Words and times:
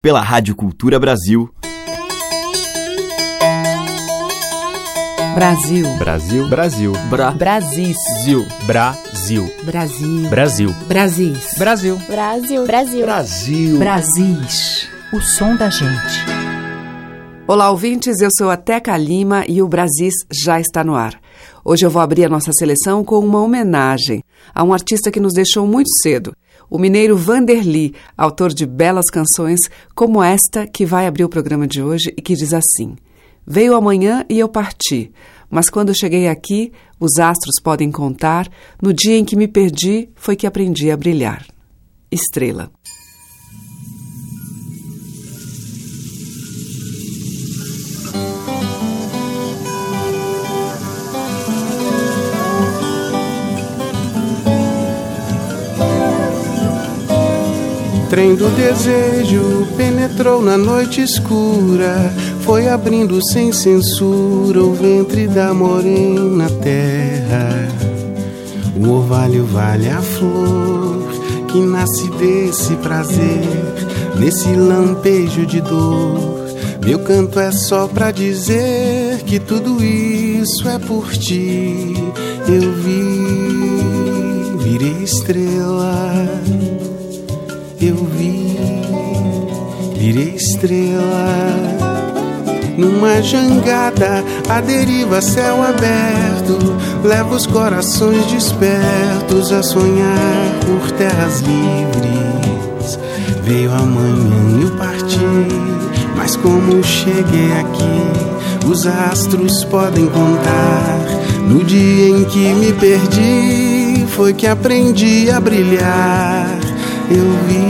pela 0.00 0.20
Rádio 0.20 0.54
Cultura 0.54 0.96
Brasil. 0.96 1.52
Brasil. 5.34 5.96
Brasil. 5.98 6.48
Brasil. 6.48 6.92
Bra. 7.10 7.32
Brasil. 7.32 7.94
Brasil. 8.64 9.44
Brasil. 9.64 10.24
Brasil. 10.28 10.72
Brasil. 10.86 11.48
Brasil. 11.58 11.98
Brasil. 12.06 12.64
Brasil. 12.64 13.04
Brasil. 13.04 13.78
Brasis. 13.78 14.88
O 15.12 15.20
som 15.20 15.56
da 15.56 15.68
gente. 15.68 16.24
Olá, 17.48 17.68
ouvintes. 17.68 18.20
Eu 18.20 18.30
sou 18.38 18.50
a 18.50 18.56
Teca 18.56 18.96
Lima 18.96 19.44
e 19.48 19.60
o 19.60 19.66
Brasis 19.66 20.14
já 20.32 20.60
está 20.60 20.84
no 20.84 20.94
ar. 20.94 21.20
Hoje 21.64 21.84
eu 21.84 21.90
vou 21.90 22.00
abrir 22.00 22.24
a 22.24 22.28
nossa 22.28 22.52
seleção 22.52 23.02
com 23.04 23.18
uma 23.18 23.42
homenagem 23.42 24.22
a 24.54 24.62
um 24.62 24.72
artista 24.72 25.10
que 25.10 25.18
nos 25.18 25.34
deixou 25.34 25.66
muito 25.66 25.90
cedo, 26.02 26.32
o 26.70 26.78
mineiro 26.78 27.16
Vanderly, 27.16 27.94
autor 28.16 28.52
de 28.52 28.66
belas 28.66 29.10
canções 29.10 29.60
como 29.94 30.22
esta 30.22 30.66
que 30.66 30.84
vai 30.84 31.06
abrir 31.06 31.24
o 31.24 31.28
programa 31.28 31.66
de 31.66 31.82
hoje 31.82 32.12
e 32.16 32.22
que 32.22 32.34
diz 32.34 32.52
assim: 32.52 32.96
Veio 33.46 33.74
amanhã 33.74 34.24
e 34.28 34.38
eu 34.38 34.48
parti, 34.48 35.12
mas 35.50 35.70
quando 35.70 35.96
cheguei 35.98 36.28
aqui, 36.28 36.72
os 37.00 37.18
astros 37.18 37.60
podem 37.62 37.90
contar, 37.90 38.48
no 38.82 38.92
dia 38.92 39.16
em 39.16 39.24
que 39.24 39.36
me 39.36 39.48
perdi 39.48 40.08
foi 40.14 40.36
que 40.36 40.46
aprendi 40.46 40.90
a 40.90 40.96
brilhar. 40.96 41.46
Estrela. 42.10 42.70
Trem 58.18 58.34
do 58.34 58.48
desejo 58.56 59.68
penetrou 59.76 60.42
na 60.42 60.58
noite 60.58 61.00
escura, 61.00 62.12
foi 62.40 62.68
abrindo 62.68 63.24
sem 63.30 63.52
censura 63.52 64.60
o 64.60 64.74
ventre 64.74 65.28
da 65.28 65.54
morena 65.54 66.50
terra. 66.60 67.68
O 68.74 68.90
orvalho 68.90 69.44
vale 69.44 69.88
a 69.88 70.02
flor 70.02 71.08
que 71.46 71.60
nasce 71.60 72.10
desse 72.18 72.74
prazer, 72.78 73.46
nesse 74.18 74.48
lampejo 74.48 75.46
de 75.46 75.60
dor. 75.60 76.44
Meu 76.84 76.98
canto 76.98 77.38
é 77.38 77.52
só 77.52 77.86
pra 77.86 78.10
dizer 78.10 79.22
que 79.26 79.38
tudo 79.38 79.80
isso 79.80 80.68
é 80.68 80.80
por 80.80 81.12
ti. 81.12 81.94
Eu 82.48 82.72
vi, 82.82 84.58
virei 84.64 85.04
estrela 85.04 86.18
eu 87.80 87.96
vi, 87.96 88.56
virei 89.96 90.34
estrela. 90.34 91.78
Numa 92.76 93.20
jangada, 93.22 94.24
a 94.48 94.60
deriva, 94.60 95.20
céu 95.20 95.62
aberto, 95.62 96.58
leva 97.04 97.34
os 97.34 97.46
corações 97.46 98.24
despertos 98.26 99.52
a 99.52 99.62
sonhar 99.62 100.54
por 100.64 100.90
terras 100.92 101.40
livres. 101.40 102.98
Veio 103.42 103.72
amanhã 103.72 104.58
e 104.58 104.62
eu 104.62 104.70
parti, 104.76 105.18
mas 106.16 106.36
como 106.36 106.82
cheguei 106.82 107.52
aqui, 107.60 108.66
os 108.68 108.86
astros 108.86 109.64
podem 109.64 110.06
contar. 110.06 110.98
No 111.48 111.64
dia 111.64 112.08
em 112.10 112.24
que 112.24 112.52
me 112.54 112.72
perdi, 112.72 114.06
foi 114.08 114.34
que 114.34 114.46
aprendi 114.46 115.30
a 115.30 115.40
brilhar 115.40 116.57
eu 117.10 117.30
vi, 117.46 117.64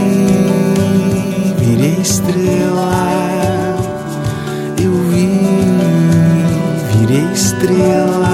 virei 1.57 2.01
estrela. 2.01 2.91
Eu 4.81 4.93
vi, 5.09 5.29
virei 6.91 7.33
estrela. 7.33 8.28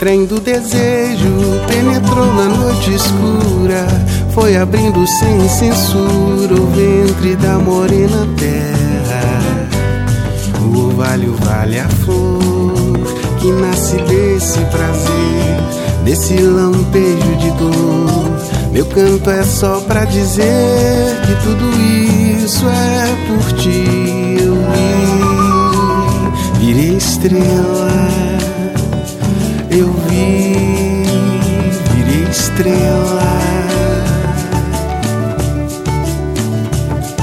Trem 0.00 0.24
do 0.24 0.40
desejo 0.40 1.28
penetrou 1.68 2.24
na 2.34 2.48
noite 2.48 2.94
escura, 2.94 3.86
foi 4.32 4.56
abrindo 4.56 5.06
sem 5.06 5.46
censura 5.46 6.54
o 6.54 6.66
ventre 6.68 7.36
da 7.36 7.58
morena 7.58 8.26
terra. 8.38 9.68
O 10.62 10.86
orvalho 10.86 11.36
vale 11.42 11.78
a 11.78 11.86
flor 11.86 12.98
que 13.40 13.52
nasce 13.52 13.96
desse 13.96 14.60
prazer, 14.70 15.60
desse 16.02 16.38
lampejo 16.38 17.36
de 17.36 17.50
dor. 17.50 18.70
Meu 18.72 18.86
canto 18.86 19.28
é 19.28 19.42
só 19.42 19.80
pra 19.80 20.06
dizer 20.06 21.20
que 21.26 21.34
tudo 21.42 21.70
isso 22.42 22.64
é 22.66 23.16
por 23.28 23.52
ti. 23.52 24.38
Eu 24.40 24.54
vi, 26.58 26.64
virei 26.64 26.96
estrela 26.96 28.19
eu 29.70 29.92
vi, 30.08 31.04
virei 31.94 32.28
estrela. 32.28 33.40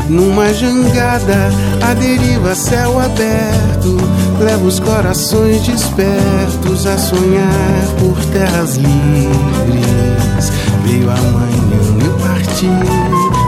Numa 0.10 0.54
jangada, 0.54 1.52
a 1.82 1.94
deriva, 1.94 2.56
céu 2.56 2.98
aberto, 3.00 3.98
leva 4.40 4.66
os 4.66 4.80
corações 4.80 5.62
despertos 5.64 6.86
a 6.88 6.98
sonhar 6.98 7.88
por 8.00 8.18
terras 8.32 8.76
livres. 8.78 10.52
Veio 10.84 11.10
amanhã 11.12 12.06
eu 12.06 12.14
parti, 12.20 12.70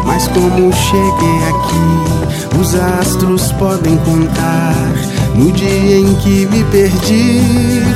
mas 0.06 0.28
como 0.28 0.74
cheguei 0.74 1.40
aqui, 1.48 2.58
os 2.60 2.76
astros 2.76 3.54
podem 3.54 3.96
contar 3.98 5.19
no 5.36 5.52
dia 5.52 5.98
em 5.98 6.16
que 6.16 6.46
me 6.48 6.64
perdi, 6.66 7.42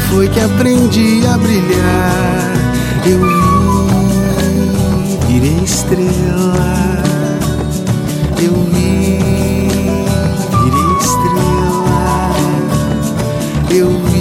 foi 0.09 0.27
que 0.29 0.39
aprendi 0.39 1.21
a 1.27 1.37
brilhar. 1.37 2.53
Eu 3.05 3.19
vi, 3.19 3.43
virei 5.27 5.63
estrela. 5.63 7.03
Eu 8.41 8.53
vi, 8.71 9.19
virei 10.63 10.89
estrela. 11.01 12.33
Eu 13.69 13.89
vi, 13.89 14.12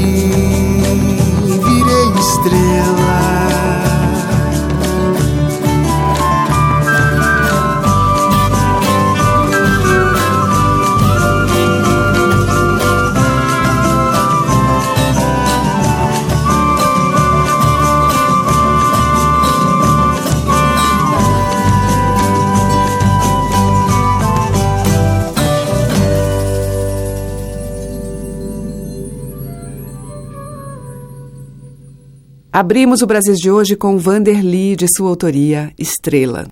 Abrimos 32.62 33.02
o 33.02 33.08
Brasil 33.08 33.34
de 33.34 33.50
hoje 33.50 33.74
com 33.74 33.98
Vanderly, 33.98 34.76
de 34.76 34.86
sua 34.96 35.08
autoria, 35.08 35.72
Estrela. 35.76 36.46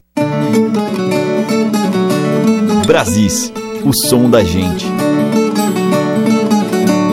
Brasis, 2.84 3.52
o 3.84 3.92
som 3.92 4.28
da 4.28 4.42
gente. 4.42 4.86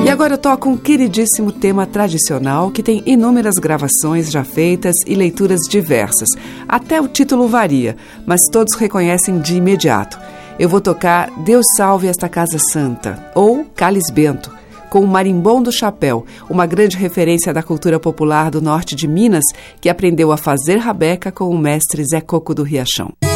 E 0.04 0.10
agora 0.10 0.34
eu 0.34 0.38
toco 0.40 0.68
um 0.68 0.76
queridíssimo 0.76 1.52
tema 1.52 1.86
tradicional 1.86 2.72
que 2.72 2.82
tem 2.82 3.04
inúmeras 3.06 3.54
gravações 3.62 4.32
já 4.32 4.44
feitas 4.44 4.96
e 5.06 5.14
leituras 5.14 5.60
diversas. 5.70 6.30
Até 6.68 7.00
o 7.00 7.08
título 7.08 7.48
varia, 7.48 7.96
mas 8.26 8.42
todos 8.52 8.76
reconhecem 8.76 9.40
de 9.40 9.58
imediato. 9.58 10.20
Eu 10.58 10.68
vou 10.68 10.82
tocar 10.82 11.30
Deus 11.44 11.68
Salve 11.76 12.08
Esta 12.08 12.28
Casa 12.28 12.58
Santa, 12.58 13.32
ou 13.36 13.64
Calis 13.76 14.10
Bento, 14.10 14.57
com 14.98 15.04
o 15.04 15.08
Marimbom 15.08 15.62
do 15.62 15.72
Chapéu, 15.72 16.26
uma 16.50 16.66
grande 16.66 16.98
referência 16.98 17.54
da 17.54 17.62
cultura 17.62 18.00
popular 18.00 18.50
do 18.50 18.60
norte 18.60 18.96
de 18.96 19.08
Minas, 19.08 19.44
que 19.80 19.90
aprendeu 19.90 20.32
a 20.32 20.38
fazer 20.38 20.78
rabeca 20.78 21.32
com 21.32 21.52
o 21.52 21.58
mestre 21.58 22.04
Zé 22.04 22.20
Coco 22.20 22.56
do 22.56 22.64
Riachão. 22.64 23.27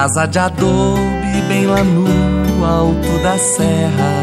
Casa 0.00 0.26
de 0.26 0.38
adobe 0.38 1.42
bem 1.46 1.66
lá 1.66 1.84
no 1.84 2.64
alto 2.64 3.22
da 3.22 3.36
serra. 3.36 4.14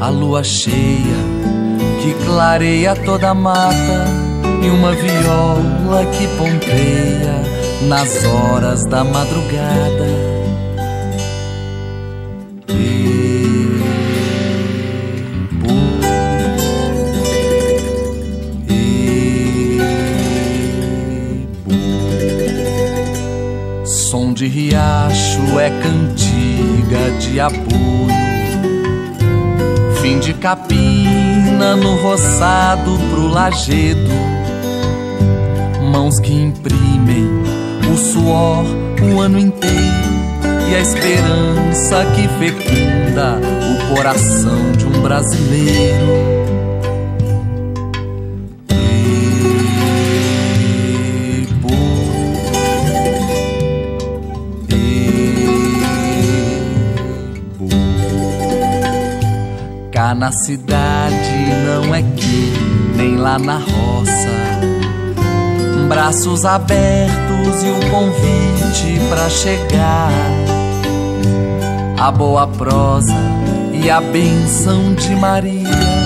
A 0.00 0.08
lua 0.08 0.42
cheia 0.42 1.18
que 2.00 2.14
clareia 2.24 2.96
toda 2.96 3.28
a 3.28 3.34
mata 3.34 4.06
e 4.64 4.70
uma 4.70 4.92
viola 4.92 6.06
que 6.06 6.26
ponteia 6.38 7.42
nas 7.86 8.24
horas 8.24 8.86
da 8.86 9.04
madrugada. 9.04 10.27
De 24.38 24.46
riacho 24.46 25.58
é 25.58 25.68
cantiga 25.68 27.10
de 27.18 27.40
apoio. 27.40 28.08
Fim 30.00 30.20
de 30.20 30.32
capina 30.32 31.74
no 31.74 31.96
roçado 31.96 32.96
pro 33.10 33.26
lajedo. 33.26 34.12
Mãos 35.90 36.20
que 36.20 36.32
imprimem 36.32 37.26
o 37.92 37.96
suor 37.96 38.64
o 39.12 39.20
ano 39.20 39.40
inteiro 39.40 40.08
e 40.70 40.74
a 40.76 40.80
esperança 40.82 42.04
que 42.14 42.28
fecunda 42.38 43.40
o 43.40 43.96
coração 43.96 44.70
de 44.70 44.86
um 44.86 45.02
brasileiro. 45.02 46.37
Na 60.14 60.32
cidade 60.32 61.30
não 61.66 61.94
é 61.94 62.02
que 62.02 62.52
nem 62.96 63.16
lá 63.16 63.38
na 63.38 63.58
roça. 63.58 64.28
Braços 65.88 66.44
abertos 66.44 67.62
e 67.62 67.70
o 67.70 67.90
convite 67.90 69.00
para 69.08 69.28
chegar. 69.28 70.12
A 71.98 72.10
boa 72.10 72.46
prosa 72.46 73.14
e 73.72 73.90
a 73.90 74.00
benção 74.00 74.94
de 74.94 75.14
Maria 75.16 75.98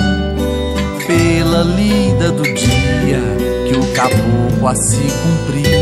pela 1.07 1.63
lida 1.63 2.31
do 2.33 2.43
dia 2.43 3.21
que 3.69 3.77
o 3.77 3.93
caboclo 3.93 4.69
a 4.69 4.75
se 4.75 4.97
cumprir. 4.97 5.82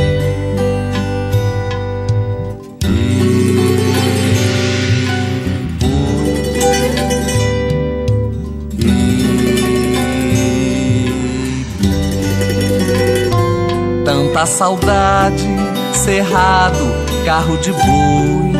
Tanta 14.40 14.46
saudade, 14.46 15.46
cerrado, 15.92 16.78
carro 17.26 17.58
de 17.58 17.72
boi, 17.72 18.52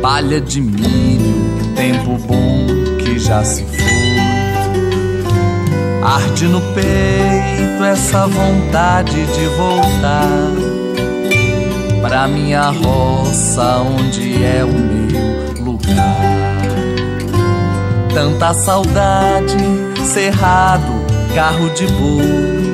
palha 0.00 0.40
de 0.40 0.62
milho, 0.62 1.74
tempo 1.76 2.16
bom 2.16 2.66
que 2.98 3.18
já 3.18 3.44
se 3.44 3.64
foi. 3.64 3.76
Arde 6.02 6.46
no 6.46 6.62
peito 6.72 7.84
essa 7.84 8.26
vontade 8.26 9.26
de 9.26 9.46
voltar 9.58 10.50
pra 12.00 12.26
minha 12.26 12.70
roça, 12.70 13.82
onde 13.82 14.42
é 14.42 14.64
o 14.64 14.72
meu 14.72 15.64
lugar. 15.64 16.16
Tanta 18.14 18.54
saudade, 18.54 19.58
cerrado, 20.02 21.04
carro 21.34 21.68
de 21.74 21.86
boi 21.88 22.69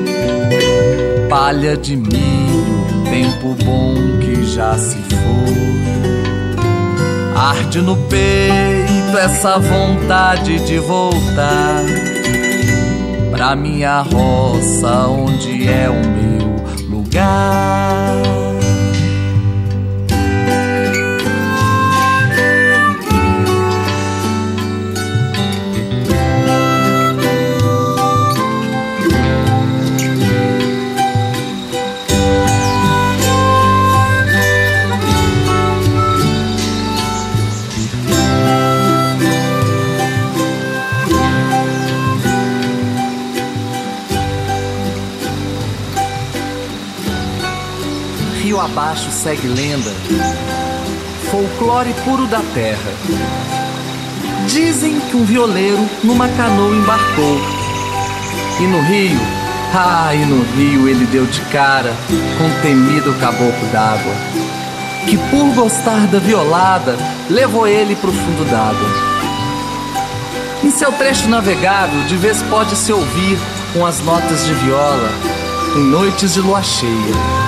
palha 1.37 1.77
de 1.77 1.95
milho, 1.95 3.03
tempo 3.03 3.55
bom 3.63 3.93
que 4.19 4.43
já 4.43 4.75
se 4.75 4.97
foi. 4.97 5.77
Arde 7.35 7.79
no 7.79 7.95
peito 7.95 9.15
essa 9.15 9.59
vontade 9.59 10.59
de 10.65 10.79
voltar 10.79 11.83
pra 13.29 13.55
minha 13.55 14.01
roça, 14.01 15.07
onde 15.09 15.36
segue 49.47 49.49
lenda, 49.49 49.91
folclore 51.31 51.93
puro 52.03 52.27
da 52.27 52.41
terra. 52.53 52.91
Dizem 54.47 54.99
que 54.99 55.15
um 55.15 55.23
violeiro 55.23 55.87
numa 56.03 56.27
canoa 56.29 56.75
embarcou. 56.75 57.37
E 58.59 58.63
no 58.63 58.81
rio, 58.81 59.19
ah, 59.73 60.13
e 60.13 60.25
no 60.25 60.43
rio 60.55 60.89
ele 60.89 61.05
deu 61.05 61.25
de 61.25 61.41
cara 61.41 61.93
com 62.37 62.61
temido 62.61 63.13
caboclo 63.19 63.67
d'água, 63.71 64.13
que 65.05 65.17
por 65.29 65.53
gostar 65.53 66.07
da 66.07 66.19
violada 66.19 66.97
levou 67.29 67.67
ele 67.67 67.95
pro 67.95 68.11
fundo 68.11 68.49
d'água. 68.49 69.07
Em 70.63 70.71
seu 70.71 70.91
trecho 70.91 71.29
navegável, 71.29 72.03
de 72.05 72.15
vez 72.15 72.41
pode 72.43 72.75
se 72.75 72.91
ouvir 72.91 73.37
com 73.73 73.85
as 73.85 74.01
notas 74.01 74.45
de 74.45 74.53
viola 74.55 75.09
em 75.75 75.83
noites 75.83 76.33
de 76.33 76.41
lua 76.41 76.63
cheia 76.63 77.46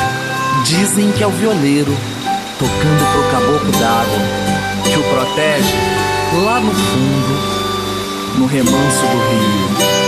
Dizem 0.63 1.11
que 1.11 1.23
é 1.23 1.27
o 1.27 1.31
violeiro 1.31 1.95
tocando 2.57 3.11
pro 3.11 3.31
caboclo 3.31 3.71
d'água 3.71 4.19
que 4.83 4.99
o 4.99 5.03
protege 5.03 5.75
lá 6.43 6.59
no 6.59 6.71
fundo, 6.71 8.39
no 8.39 8.45
remanso 8.45 9.01
do 9.01 9.17
rio. 9.17 9.98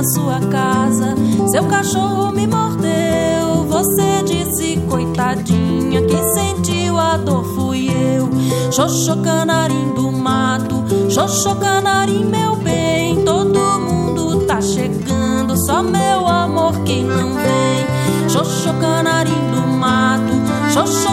Na 0.00 0.04
sua 0.04 0.40
casa, 0.50 1.14
seu 1.50 1.64
cachorro 1.64 2.32
me 2.32 2.46
mordeu. 2.46 3.66
Você 3.68 4.22
disse, 4.24 4.78
coitadinha, 4.88 6.00
quem 6.02 6.22
sentiu 6.32 6.98
a 6.98 7.18
dor 7.18 7.44
fui 7.54 7.90
eu. 7.90 8.30
Xoxô 8.72 9.16
canarim 9.16 9.92
do 9.94 10.10
mato, 10.10 10.82
xoxô 11.10 11.54
canarim 11.56 12.24
meu 12.24 12.56
bem. 12.56 13.22
Todo 13.26 13.58
mundo 13.78 14.46
tá 14.46 14.62
chegando, 14.62 15.54
só 15.66 15.82
meu 15.82 16.26
amor 16.26 16.72
que 16.84 17.02
não 17.02 17.34
vem. 17.34 18.30
Xoxô 18.30 18.72
canarim 18.80 19.50
do 19.52 19.68
mato, 19.68 20.32
xoxô 20.72 21.09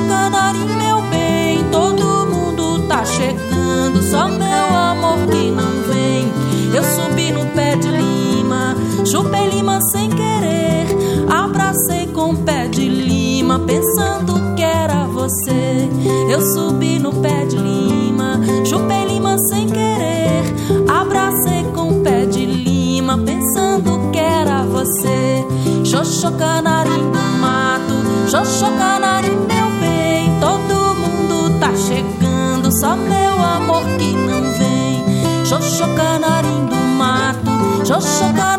Eu 16.29 16.41
subi 16.41 16.99
no 16.99 17.13
pé 17.21 17.45
de 17.45 17.55
lima, 17.55 18.41
chupei 18.65 19.05
lima 19.05 19.37
sem 19.49 19.65
querer, 19.67 20.43
abracei 20.87 21.63
com 21.73 22.03
pé 22.03 22.25
de 22.25 22.45
lima, 22.45 23.17
pensando 23.17 24.11
que 24.11 24.19
era 24.19 24.63
você. 24.63 25.45
Xoxô 25.85 26.31
canarim 26.31 27.11
do 27.11 27.39
mato, 27.39 27.93
xoxô 28.29 28.67
canarim 28.77 29.37
meu 29.47 29.69
bem, 29.79 30.37
todo 30.41 30.95
mundo 30.95 31.57
tá 31.61 31.71
chegando, 31.75 32.71
só 32.77 32.97
meu 32.97 33.41
amor 33.41 33.83
que 33.97 34.11
não 34.11 34.41
vem. 34.57 35.45
Xoxô 35.45 35.85
canarim 35.95 36.65
do 36.65 36.75
mato, 36.97 37.85
xoxô 37.85 38.25
canarim 38.33 38.56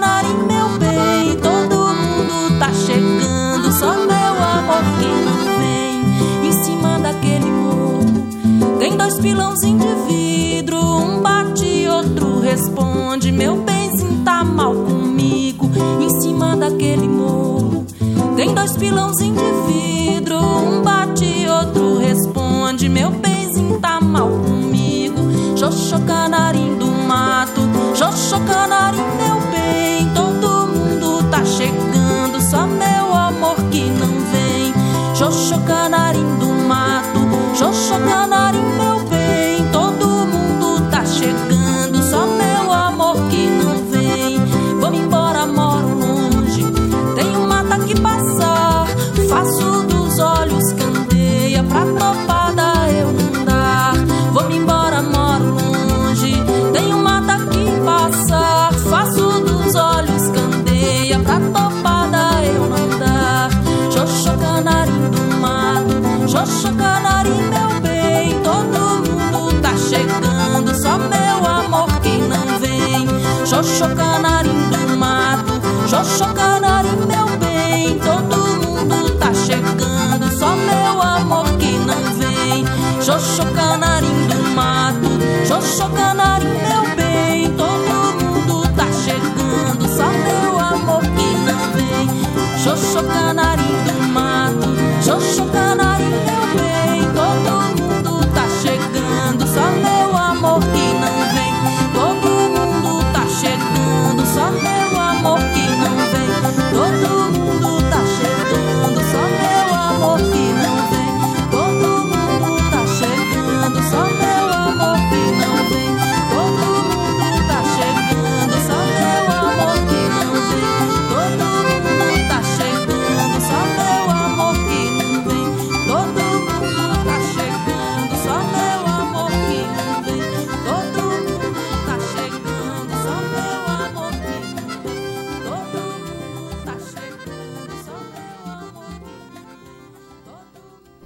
dois 18.69 18.77
pilãozinhos 18.77 19.41
de 19.41 19.73
vidro, 19.73 20.39
um 20.39 20.83
bate, 20.83 21.47
outro 21.49 21.99
responde, 21.99 22.89
meu 22.89 23.11
benzinho 23.11 23.81
tá 23.81 23.99
mal 24.01 24.29
comigo. 24.29 25.17
Xoxô 25.57 25.99
canarim 26.01 26.77
do 26.77 26.87
mato, 26.87 27.63
xoxô 27.95 28.39
canarim 28.41 29.28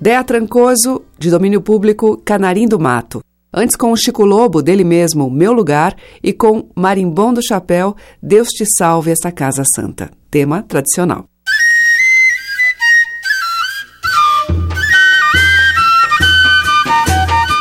Dea 0.02 0.25
Trancoso, 0.25 1.04
de 1.16 1.30
domínio 1.30 1.62
público 1.62 2.21
Canarim 2.25 2.66
do 2.66 2.76
Mato. 2.76 3.21
Antes 3.54 3.76
com 3.76 3.92
o 3.92 3.97
Chico 3.97 4.25
Lobo, 4.25 4.61
dele 4.61 4.82
mesmo, 4.82 5.30
Meu 5.30 5.52
Lugar, 5.52 5.94
e 6.21 6.32
com 6.32 6.68
Marimbom 6.75 7.32
do 7.32 7.40
Chapéu, 7.40 7.94
Deus 8.21 8.49
te 8.49 8.64
salve 8.66 9.12
esta 9.12 9.30
casa 9.30 9.62
santa. 9.76 10.11
Tema 10.28 10.64
tradicional. 10.64 11.25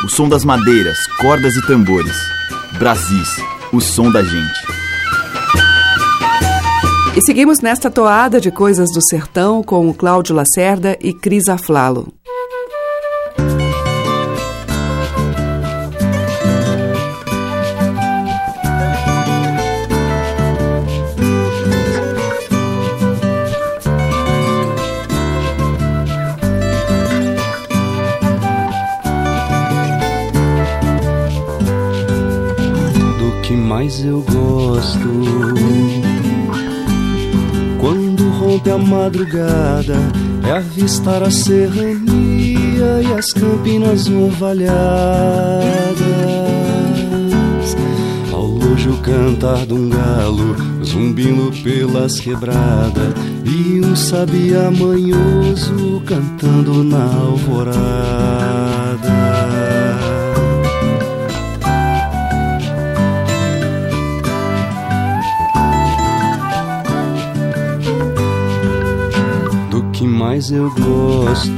O 0.04 0.10
som 0.10 0.28
das 0.28 0.44
madeiras, 0.44 0.98
cordas 1.20 1.54
e 1.54 1.68
tambores. 1.68 2.18
Brasis, 2.80 3.36
o 3.72 3.80
som 3.80 4.12
da 4.12 4.24
gente. 4.24 4.82
E 7.16 7.22
seguimos 7.24 7.60
nesta 7.60 7.92
toada 7.92 8.42
de 8.42 8.50
coisas 8.50 8.90
do 8.92 9.08
sertão 9.08 9.62
com 9.62 9.88
o 9.88 9.94
Cláudio 9.94 10.34
Lacerda 10.34 10.98
e 11.00 11.14
Cris 11.14 11.48
Aflalo. 11.48 12.12
Mais 33.72 34.04
eu 34.04 34.22
gosto. 34.24 35.10
Quando 37.80 38.30
rompe 38.32 38.70
a 38.70 38.78
madrugada, 38.78 39.96
é 40.46 40.52
avistar 40.52 41.24
a 41.24 41.32
serrania 41.32 43.02
e 43.02 43.14
as 43.18 43.32
campinas 43.32 44.10
orvalhadas. 44.10 44.76
Ao 48.34 48.44
Hoje 48.44 48.90
o 48.90 48.98
cantar 48.98 49.66
de 49.66 49.74
um 49.74 49.90
galo 49.90 50.54
zumbindo 50.84 51.50
pelas 51.64 52.20
quebradas 52.20 53.14
e 53.46 53.80
um 53.80 53.96
sabia 53.96 54.70
manhoso 54.70 56.02
cantando 56.06 56.84
na 56.84 57.06
alvorada. 57.06 58.52
Mais 70.32 70.50
eu 70.50 70.70
gosto 70.70 71.52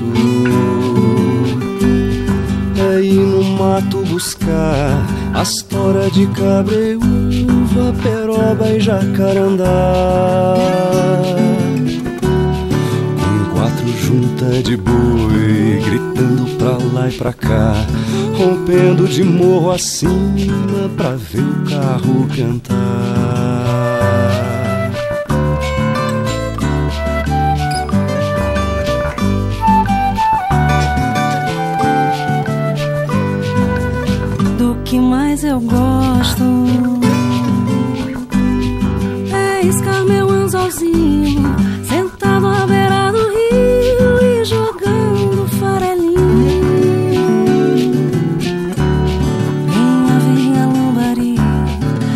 é 2.75 3.01
ir 3.03 3.13
no 3.13 3.43
mato 3.43 3.97
buscar 4.05 5.05
as 5.31 5.53
toras 5.69 6.11
de 6.11 6.25
cabreúva, 6.27 7.93
peroba 8.01 8.69
e 8.69 8.79
jacarandá. 8.79 10.55
Com 13.19 13.53
quatro 13.53 13.87
juntas 13.99 14.63
de 14.63 14.75
boi, 14.75 15.79
gritando 15.85 16.57
pra 16.57 16.77
lá 16.99 17.09
e 17.09 17.11
pra 17.11 17.31
cá, 17.31 17.75
rompendo 18.35 19.07
de 19.07 19.23
morro 19.23 19.69
acima 19.69 20.89
pra 20.97 21.11
ver 21.11 21.41
o 21.41 21.69
carro 21.69 22.27
cantar. 22.35 23.02
Eu 35.53 35.61
gosto 35.61 36.43
é 39.31 39.65
iscar 39.67 40.03
meu 40.05 40.27
anzolzinho 40.27 41.55
sentado 41.87 42.47
à 42.47 42.65
beira 42.65 43.11
do 43.11 43.19
rio 43.19 44.19
e 44.23 44.45
jogando 44.45 45.47
farelinho. 45.59 46.63
Vinha, 49.69 50.19
vinha, 50.25 50.65
lambari, 50.65 51.35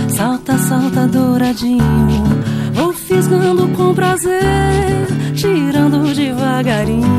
salta, 0.09 0.57
salta, 0.57 1.07
douradinho. 1.07 2.23
Vou 2.73 2.91
fisgando 2.91 3.67
com 3.67 3.93
prazer, 3.93 5.05
tirando 5.35 6.11
devagarinho. 6.15 7.16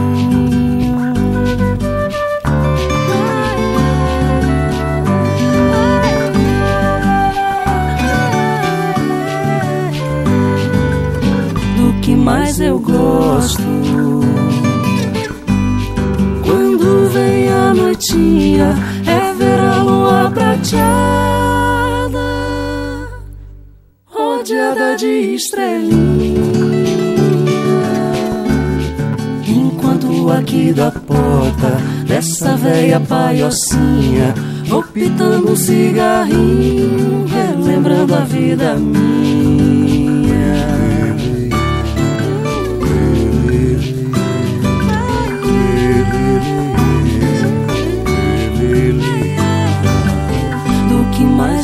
Mais 12.16 12.60
eu 12.60 12.78
gosto. 12.78 13.62
Quando 16.44 17.10
vem 17.12 17.48
a 17.48 17.74
noitinha, 17.74 18.74
é 19.06 19.32
ver 19.34 19.60
a 19.60 19.82
lua 19.82 20.30
prateada, 20.30 22.18
rodeada 24.06 24.96
de 24.96 25.34
estrelinha. 25.34 26.38
Enquanto 29.46 30.30
aqui 30.30 30.72
da 30.72 30.90
porta 30.90 31.78
dessa 32.06 32.56
velha 32.56 33.00
paiocinha, 33.00 34.34
vou 34.66 34.82
pitando 34.82 35.52
um 35.52 35.56
cigarrinho, 35.56 37.26
relembrando 37.26 38.14
a 38.14 38.20
vida 38.20 38.76
minha. 38.76 39.87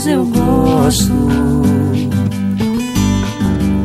Mais 0.05 0.07
eu 0.07 0.25
gosto. 0.27 1.12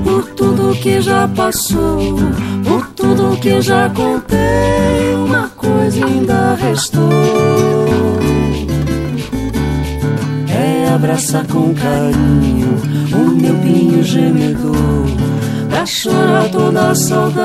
Por 0.04 0.24
tudo 0.36 0.76
que 0.76 1.02
já 1.02 1.28
passou, 1.28 2.18
por 2.64 2.88
tudo 2.96 3.40
que 3.40 3.62
já 3.62 3.90
contei, 3.90 5.16
uma 5.16 5.50
coisa 5.50 6.06
ainda 6.06 6.56
restou. 6.56 7.10
É 10.50 10.90
abraçar 10.94 11.48
com 11.48 11.74
carinho 11.74 12.78
o 13.14 13.30
meu 13.32 13.56
pinho 13.56 14.04
gemedor, 14.04 14.76
pra 15.70 15.86
chorar 15.86 16.50
toda 16.52 16.90
a 16.92 16.96
saudade 16.96 17.40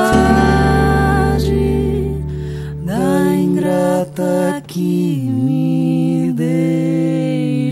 da 2.85 3.35
ingrata 3.37 4.63
que 4.67 5.31
me 5.31 6.33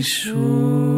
deixou. 0.01 0.92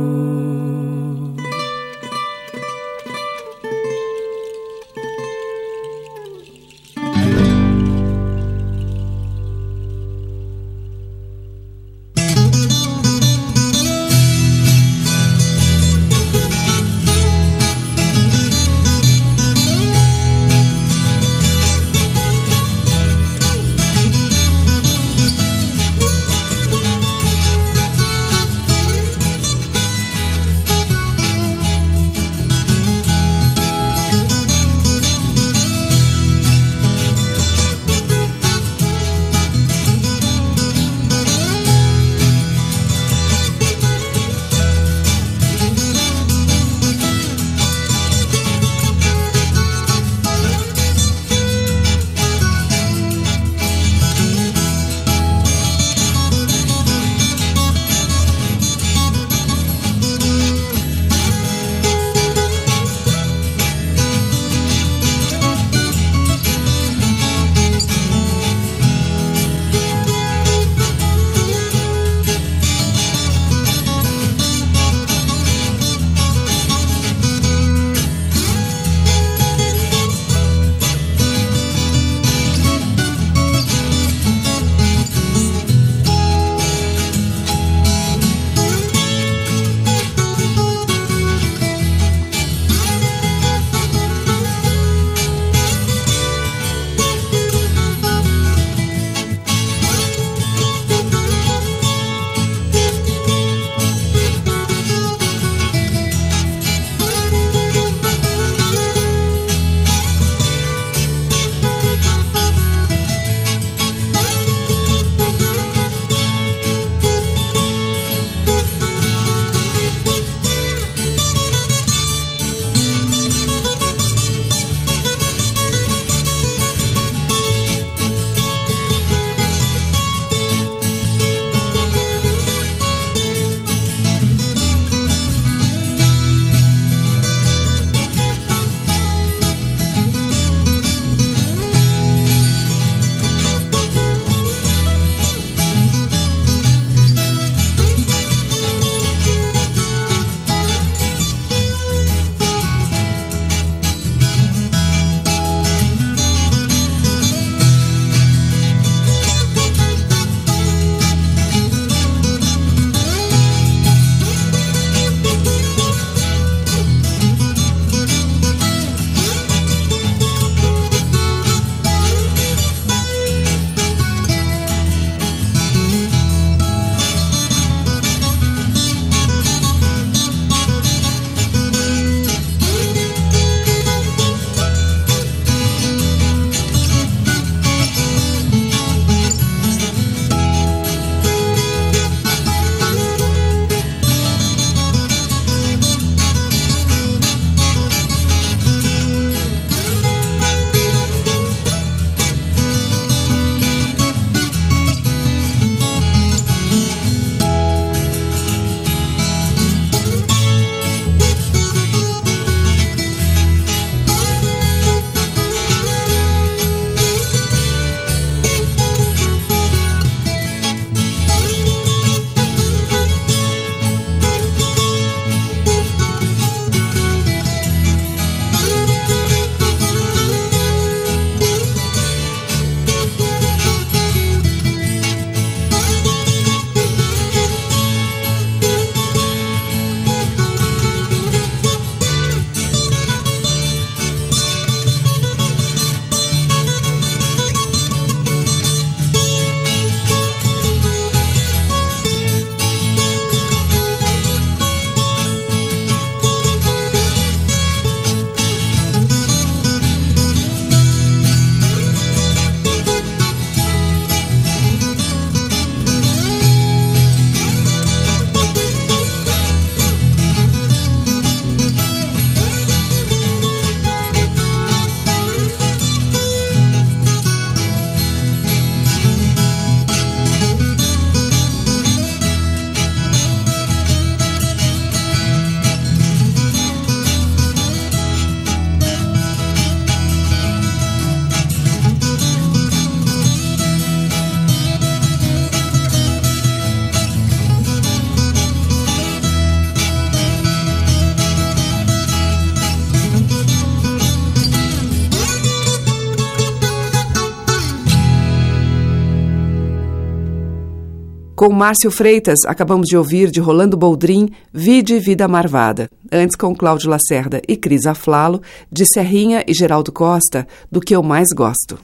Com 311.46 311.54
Márcio 311.54 311.92
Freitas, 311.92 312.40
acabamos 312.44 312.88
de 312.88 312.98
ouvir 312.98 313.30
de 313.30 313.40
Rolando 313.40 313.78
Boldrin, 313.78 314.32
Vide 314.52 314.98
Vida 314.98 315.28
Marvada. 315.28 315.88
Antes 316.12 316.36
com 316.36 316.56
Cláudio 316.56 316.90
Lacerda 316.90 317.40
e 317.48 317.56
Cris 317.56 317.86
Aflalo, 317.86 318.42
de 318.72 318.84
Serrinha 318.84 319.44
e 319.48 319.54
Geraldo 319.54 319.92
Costa, 319.92 320.48
do 320.72 320.82
que 320.82 320.96
eu 320.96 321.04
mais 321.04 321.28
gosto. 321.36 321.78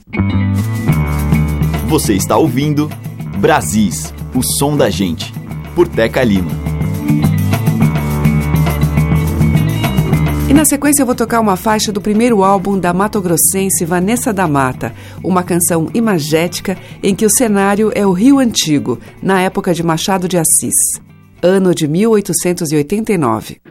Você 1.86 2.14
está 2.14 2.36
ouvindo 2.36 2.90
Brasis, 3.38 4.12
o 4.34 4.42
som 4.42 4.76
da 4.76 4.90
gente, 4.90 5.32
por 5.76 5.86
Teca 5.86 6.24
Lima. 6.24 6.50
E 10.52 10.54
na 10.54 10.66
sequência 10.66 11.00
eu 11.00 11.06
vou 11.06 11.14
tocar 11.14 11.40
uma 11.40 11.56
faixa 11.56 11.90
do 11.90 11.98
primeiro 11.98 12.44
álbum 12.44 12.78
da 12.78 12.92
matogrossense 12.92 13.86
Vanessa 13.86 14.34
da 14.34 14.46
Mata, 14.46 14.92
uma 15.24 15.42
canção 15.42 15.88
imagética 15.94 16.76
em 17.02 17.14
que 17.14 17.24
o 17.24 17.30
cenário 17.30 17.90
é 17.94 18.06
o 18.06 18.12
Rio 18.12 18.38
Antigo, 18.38 19.00
na 19.22 19.40
época 19.40 19.72
de 19.72 19.82
Machado 19.82 20.28
de 20.28 20.36
Assis, 20.36 20.74
ano 21.40 21.74
de 21.74 21.88
1889. 21.88 23.62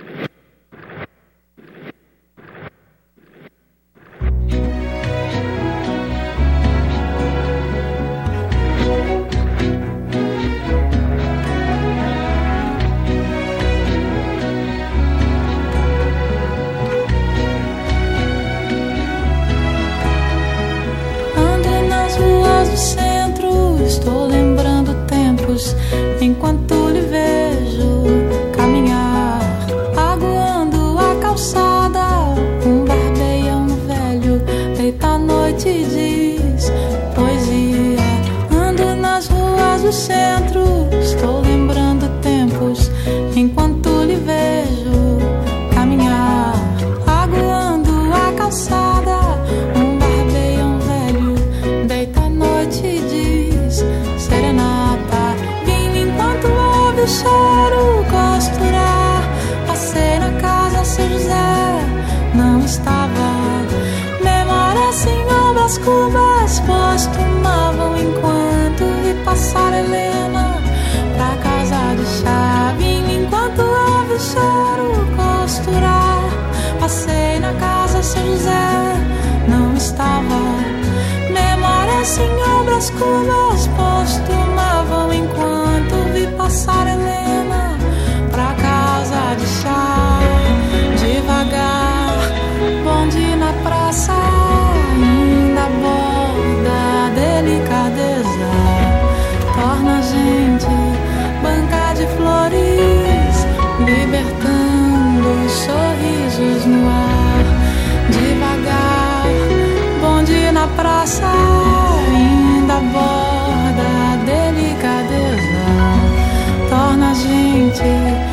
into 117.71 118.30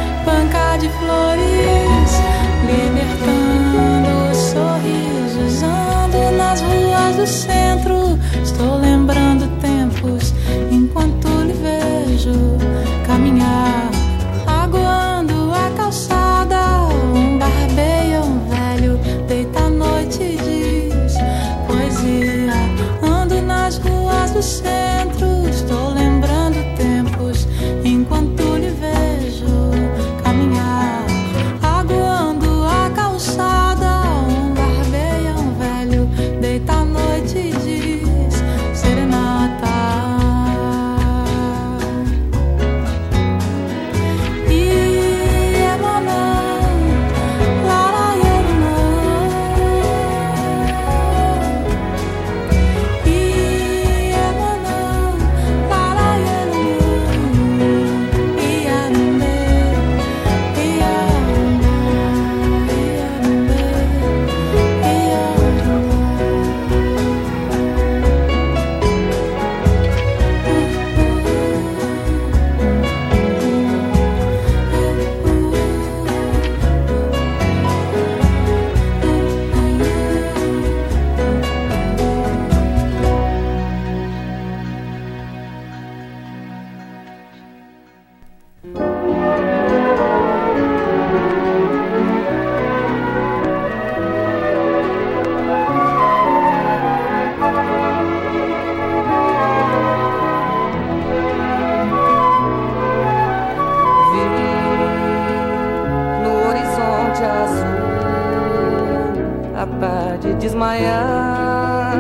desmaiar 110.58 111.94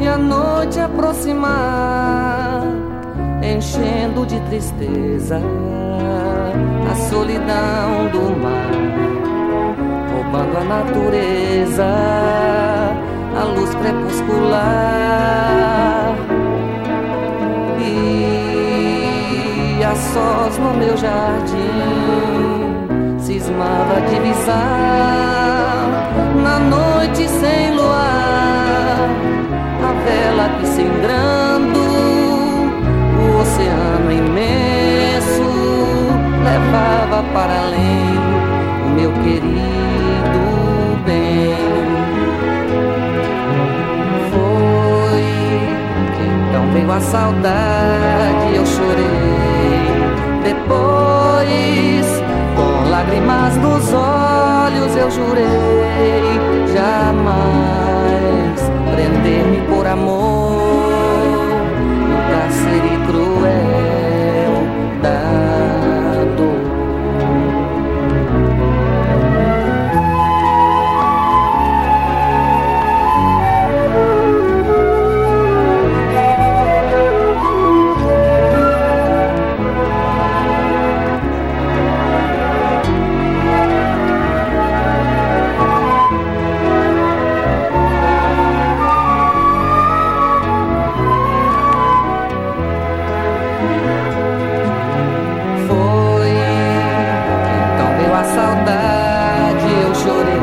e 0.00 0.08
a 0.08 0.16
noite 0.16 0.80
aproximar, 0.80 2.62
enchendo 3.42 4.24
de 4.24 4.40
tristeza 4.48 5.38
a 6.90 6.94
solidão 7.10 8.08
do 8.10 8.34
mar, 8.40 8.70
roubando 10.14 10.56
a 10.56 10.64
natureza, 10.64 11.84
a 13.38 13.44
luz 13.44 13.74
crepuscular. 13.74 14.64
E 17.78 19.84
a 19.84 19.94
sós 19.94 20.56
no 20.58 20.72
meu 20.74 20.96
jardim 20.96 21.58
cismava 23.18 24.00
divisar 24.08 25.73
que 30.58 30.66
sembrando 30.66 31.78
o 33.18 33.40
oceano 33.40 34.12
imenso 34.12 35.42
levava 36.44 37.22
para 37.32 37.60
além 37.60 38.18
o 38.84 38.88
meu 38.90 39.12
querido 39.22 40.42
bem. 41.04 41.56
Foi 44.30 45.22
que 46.16 46.24
então 46.48 46.70
veio 46.72 46.92
a 46.92 47.00
saudade, 47.00 48.54
eu 48.54 48.66
chorei. 48.66 49.34
Depois, 50.44 52.06
lágrimas 52.94 53.56
nos 53.56 53.92
olhos, 53.92 54.96
eu 54.96 55.10
jurei 55.10 56.38
jamais 56.72 58.60
prender-me 58.94 59.60
por 59.66 59.84
amor 59.84 60.53
saudade, 98.34 99.66
eu 99.82 99.94
chorei. 99.94 100.40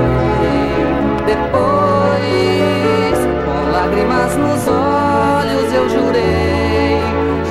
Depois, 1.25 3.17
com 3.45 3.71
lágrimas 3.71 4.35
nos 4.37 4.67
olhos, 4.67 5.73
eu 5.73 5.89
jurei 5.89 6.99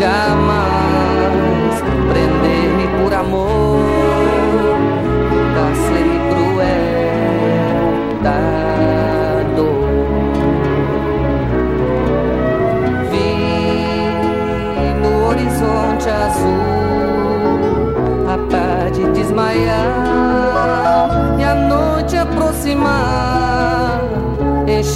jamais 0.00 0.39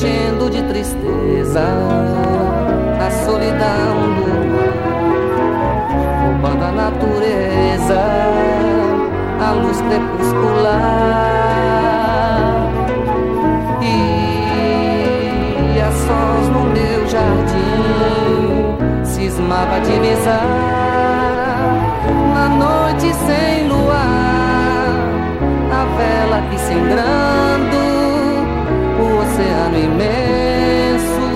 enchendo 0.04 0.50
de 0.50 0.62
tristeza 0.62 1.62
a 3.00 3.10
solidão 3.24 4.14
do 4.16 4.26
mar, 4.52 4.74
roubando 6.22 6.64
a 6.64 6.72
natureza, 6.72 8.00
a 9.40 9.50
luz 9.52 9.80
crepuscular. 9.80 11.24
E 13.82 15.80
a 15.80 15.90
sós 15.90 16.48
no 16.50 16.64
meu 16.64 17.06
jardim 17.08 18.76
cismava 19.04 19.80
divisar 19.80 20.46
na 22.34 22.48
noite 22.48 23.14
sem 23.26 23.68
luar 23.68 24.90
a 25.72 25.84
vela 25.96 26.42
que 26.50 26.58
sangrando 26.58 27.34
o 27.40 27.43
oceano 29.34 29.76
imenso 29.76 31.26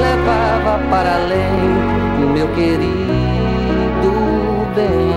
levava 0.00 0.78
para 0.88 1.14
além 1.16 2.24
o 2.24 2.32
meu 2.32 2.48
querido 2.54 4.12
bem. 4.74 5.12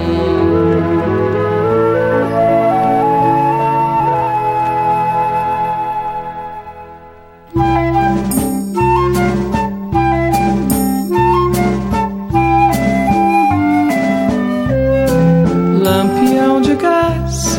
Lampião 15.81 16.62
de 16.62 16.75
gás, 16.75 17.58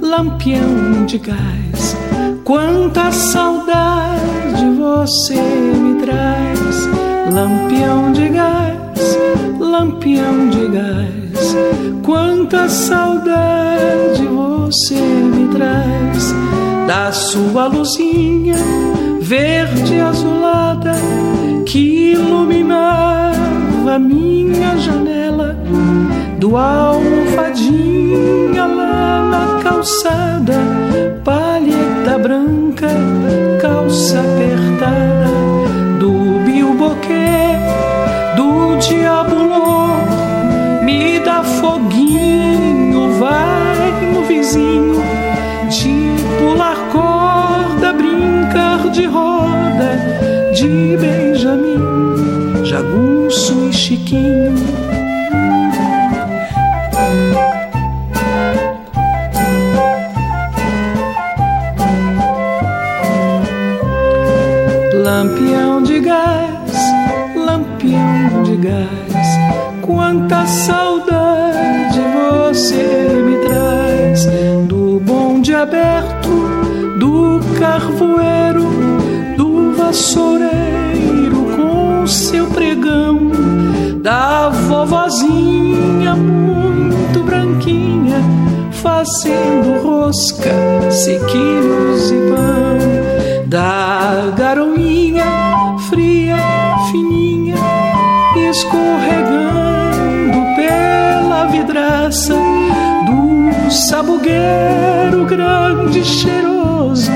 lampião 0.00 1.04
de 1.04 1.18
gás, 1.18 1.96
quanta 2.44 3.12
saudade 3.12 3.53
você 5.04 5.34
me 5.34 6.00
traz. 6.00 6.88
Lampião 7.30 8.10
de 8.12 8.30
gás, 8.30 9.18
lampião 9.60 10.48
de 10.48 10.66
gás, 10.68 11.54
quanta 12.02 12.70
saudade 12.70 14.26
você 14.26 14.94
me 14.94 15.48
traz. 15.54 16.34
Da 16.86 17.12
sua 17.12 17.66
luzinha 17.66 18.56
verde 19.20 20.00
azulada 20.00 20.94
que 21.66 22.12
iluminava 22.12 23.98
minha 23.98 24.78
janela 24.78 25.54
do 26.38 26.56
almofadinha 26.56 28.64
lá 28.66 29.28
na 29.30 29.60
calçada, 29.62 30.54
palheta 31.22 32.18
branca, 32.18 32.88
calça 33.94 34.18
apertada, 34.18 35.30
do 36.00 36.40
bilboquê, 36.44 37.54
do 38.34 38.76
diabulô, 38.78 39.86
me 40.82 41.20
dá 41.20 41.44
foguinho, 41.44 43.12
vai 43.20 44.12
no 44.12 44.24
vizinho, 44.24 45.00
de 45.68 46.16
pular 46.40 46.76
corda, 46.90 47.92
brincar 47.92 48.90
de 48.90 49.06
roda, 49.06 49.96
de 50.52 50.96
Benjamin, 50.96 52.64
jagunço 52.64 53.68
e 53.68 53.72
chiquinho. 53.72 54.73
Saudade 70.46 72.00
você 72.54 73.22
me 73.24 73.38
traz 73.46 74.26
do 74.66 75.00
bonde 75.00 75.54
aberto, 75.54 76.28
do 76.98 77.40
carvoeiro, 77.58 78.64
do 79.36 79.72
vassoureiro 79.76 81.46
com 81.56 82.06
seu 82.06 82.46
pregão, 82.48 83.30
da 84.02 84.48
vovozinha 84.48 86.14
muito 86.14 87.22
branquinha, 87.24 88.20
fazendo 88.70 89.82
rosca, 89.82 90.90
sequilhos 90.90 92.10
e 92.10 92.16
pão 92.28 93.44
da 93.46 94.32
garoinha 94.36 95.53
sabugueiro 103.74 105.24
grande 105.26 106.00
e 106.00 106.04
cheiroso 106.04 107.10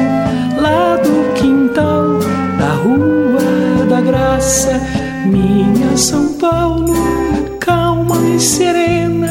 lá 0.61 0.97
do 0.97 1.33
quintal 1.35 2.19
da 2.59 2.73
Rua 2.83 3.87
da 3.89 4.01
Graça, 4.01 4.81
minha 5.25 5.97
São 5.97 6.35
Paulo, 6.35 6.93
calma 7.61 8.17
e 8.35 8.41
serena, 8.41 9.31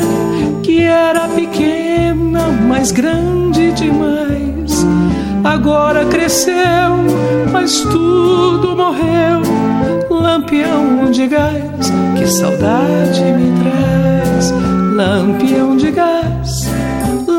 que 0.63 0.81
era 0.81 1.27
pequena, 1.27 2.47
mas 2.67 2.91
grande 2.91 3.71
demais 3.73 4.85
agora 5.57 6.05
cresceu, 6.05 6.53
mas 7.51 7.81
tudo 7.81 8.75
morreu. 8.75 9.41
Lampião 10.09 11.09
de 11.11 11.27
gás, 11.27 11.91
que 12.17 12.27
saudade 12.27 13.23
me 13.23 13.51
traz. 13.61 14.51
Lampião 14.93 15.77
de 15.77 15.91
gás, 15.91 16.69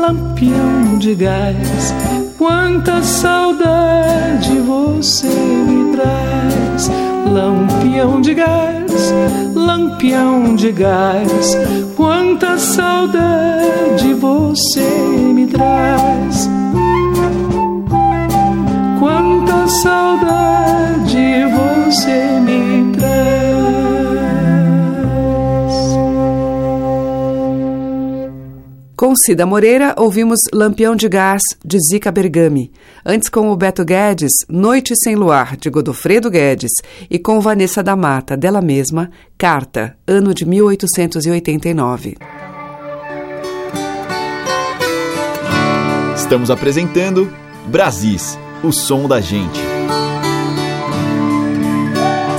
lampião 0.09 0.97
de 0.97 1.13
gás, 1.13 1.93
quanta 2.35 3.03
saudade 3.03 4.57
você 4.59 5.27
me 5.27 5.91
traz. 5.95 6.89
lampião 7.31 8.19
de 8.19 8.33
gás, 8.33 9.13
lampião 9.53 10.55
de 10.55 10.71
gás, 10.71 11.55
quanta 11.95 12.57
saudade 12.57 14.13
você 14.15 14.81
me 15.35 15.45
traz. 15.45 16.49
Quanta 18.99 19.67
saudade 19.67 21.45
você 21.53 22.39
me 22.39 22.68
Com 28.99 29.13
Cida 29.15 29.45
Moreira, 29.45 29.95
ouvimos 29.97 30.39
Lampião 30.53 30.93
de 30.93 31.07
Gás, 31.07 31.41
de 31.63 31.77
Zica 31.79 32.11
Bergami. 32.11 32.69
Antes, 33.05 33.29
com 33.29 33.49
o 33.49 33.55
Beto 33.55 33.85
Guedes, 33.85 34.29
Noite 34.49 34.93
Sem 35.01 35.15
Luar, 35.15 35.55
de 35.55 35.69
Godofredo 35.69 36.29
Guedes. 36.29 36.73
E 37.09 37.17
com 37.17 37.39
Vanessa 37.39 37.81
da 37.81 37.95
Mata, 37.95 38.35
dela 38.35 38.61
mesma, 38.61 39.09
Carta, 39.37 39.95
ano 40.05 40.33
de 40.33 40.45
1889. 40.45 42.17
Estamos 46.17 46.51
apresentando 46.51 47.31
Brasis, 47.67 48.37
o 48.61 48.73
som 48.73 49.07
da 49.07 49.21
gente. 49.21 49.68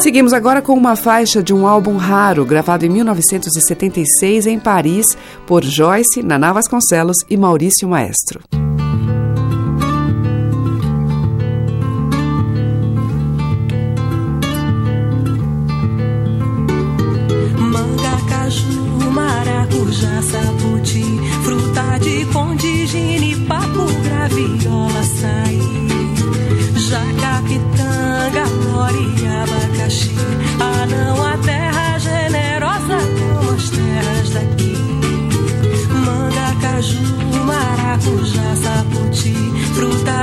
Seguimos 0.01 0.33
agora 0.33 0.63
com 0.63 0.73
uma 0.73 0.97
faixa 0.97 1.43
de 1.43 1.53
um 1.53 1.67
álbum 1.67 1.99
raro, 1.99 2.43
gravado 2.47 2.87
em 2.87 2.89
1976 2.89 4.47
em 4.47 4.59
Paris 4.59 5.05
por 5.47 5.63
Joyce, 5.63 6.23
Naná 6.23 6.55
Vasconcelos 6.55 7.19
e 7.29 7.37
Maurício 7.37 7.87
Maestro. 7.87 8.41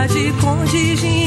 Fruta 0.07 0.13
de 0.13 0.31
conde, 0.39 1.26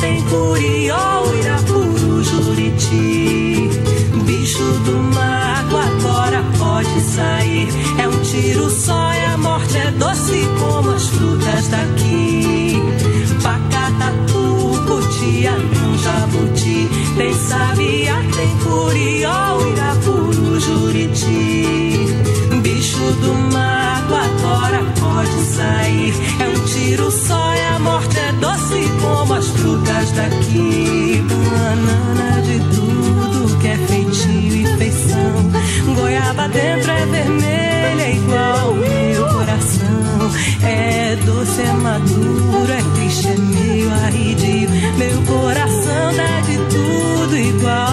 tem 0.00 0.22
curió, 0.22 0.96
irapuru, 1.40 2.22
juriti. 2.22 3.68
Bicho 4.24 4.64
do 4.84 4.96
mago 5.14 5.76
agora 5.76 6.42
pode 6.58 7.00
sair. 7.00 7.68
É 7.98 8.08
um 8.08 8.18
tiro 8.22 8.70
só 8.70 9.12
e 9.12 9.24
a 9.24 9.36
morte 9.36 9.76
é 9.76 9.90
doce 9.92 10.46
como 10.58 10.90
as 10.90 11.06
frutas 11.08 11.68
daqui. 11.68 12.82
Pacatatu, 13.42 14.84
cutia, 14.86 15.52
não 15.52 15.98
jabuti. 15.98 16.88
Tem 17.16 17.34
sabia, 17.34 18.14
tem 18.34 18.56
curió, 18.58 19.51
as 29.34 29.48
frutas 29.48 30.12
daqui. 30.12 31.24
Banana 31.28 32.42
de 32.42 32.58
tudo 32.74 33.58
que 33.58 33.68
é 33.68 33.76
feitio 33.76 34.54
e 34.54 34.66
feição. 34.78 35.94
Goiaba 35.94 36.48
dentro 36.48 36.90
é 36.90 37.06
vermelha, 37.06 38.10
igual 38.10 38.74
meu 38.74 39.26
coração. 39.28 40.30
É 40.62 41.16
doce, 41.24 41.60
é 41.62 41.72
maduro, 41.72 42.72
é 42.72 42.82
triste, 42.94 43.28
é 43.28 43.36
meio 43.36 43.90
arredio. 43.90 44.70
Meu 44.96 45.22
coração 45.22 46.14
dá 46.16 46.40
de 46.40 46.56
tudo, 46.56 47.36
igual 47.36 47.91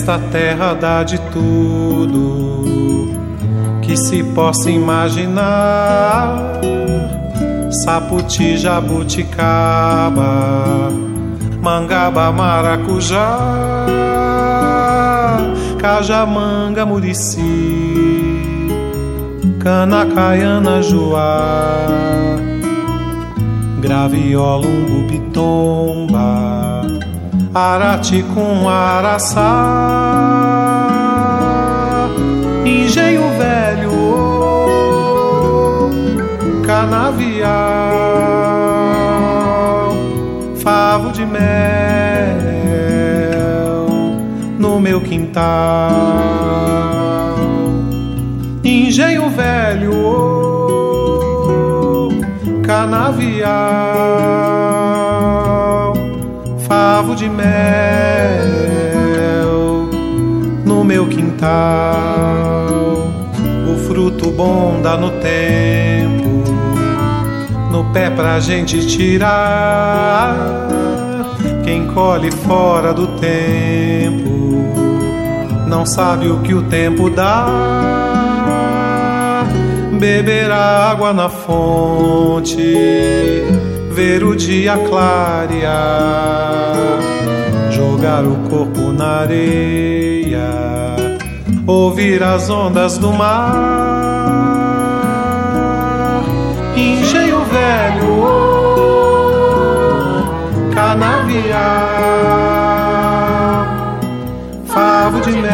Esta 0.00 0.18
terra 0.18 0.72
dá 0.72 1.02
de 1.02 1.18
tudo 1.30 3.10
que 3.82 3.98
se 3.98 4.24
possa 4.24 4.70
imaginar. 4.70 6.58
Saputi, 7.84 8.56
jabuticaba, 8.56 10.22
mangaba, 11.60 12.32
maracujá, 12.32 13.38
cajamanga, 15.78 16.86
murici, 16.86 17.38
cana, 19.58 20.06
caiana, 20.06 20.80
joá, 20.80 22.38
graviola, 23.82 24.66
umbu, 24.66 25.06
bitomba 25.06 26.09
Arati 27.52 28.22
com 28.32 28.68
araçá, 28.68 29.40
engenho 32.64 33.22
velho, 33.36 33.90
canavial, 36.64 37.50
favo 40.62 41.10
de 41.10 41.26
mel 41.26 41.40
no 44.56 44.78
meu 44.78 45.00
quintal, 45.00 45.90
engenho 48.62 49.28
velho, 49.28 49.90
canavial 52.62 53.90
de 57.20 57.28
mel 57.28 57.44
no 60.64 60.82
meu 60.82 61.06
quintal. 61.06 61.50
O 63.70 63.76
fruto 63.86 64.30
bom 64.30 64.80
dá 64.82 64.96
no 64.96 65.10
tempo, 65.10 66.42
no 67.70 67.84
pé 67.92 68.08
pra 68.08 68.40
gente 68.40 68.86
tirar. 68.86 70.34
Quem 71.62 71.88
colhe 71.88 72.30
fora 72.30 72.94
do 72.94 73.06
tempo 73.18 74.64
não 75.68 75.84
sabe 75.84 76.30
o 76.30 76.40
que 76.40 76.54
o 76.54 76.62
tempo 76.62 77.10
dá. 77.10 77.46
Beber 79.92 80.50
água 80.50 81.12
na 81.12 81.28
fonte 81.28 82.62
ver 83.90 84.22
o 84.22 84.36
dia 84.36 84.78
clarear, 84.78 85.74
jogar 87.70 88.24
o 88.24 88.36
corpo 88.48 88.92
na 88.92 89.22
areia, 89.22 90.48
ouvir 91.66 92.22
as 92.22 92.48
ondas 92.48 92.96
do 92.98 93.12
mar, 93.12 93.82
engenho 96.76 97.44
velho, 97.46 98.26
canavial, 100.72 101.58
favo 104.66 105.20
de 105.20 105.32
mel 105.32 105.50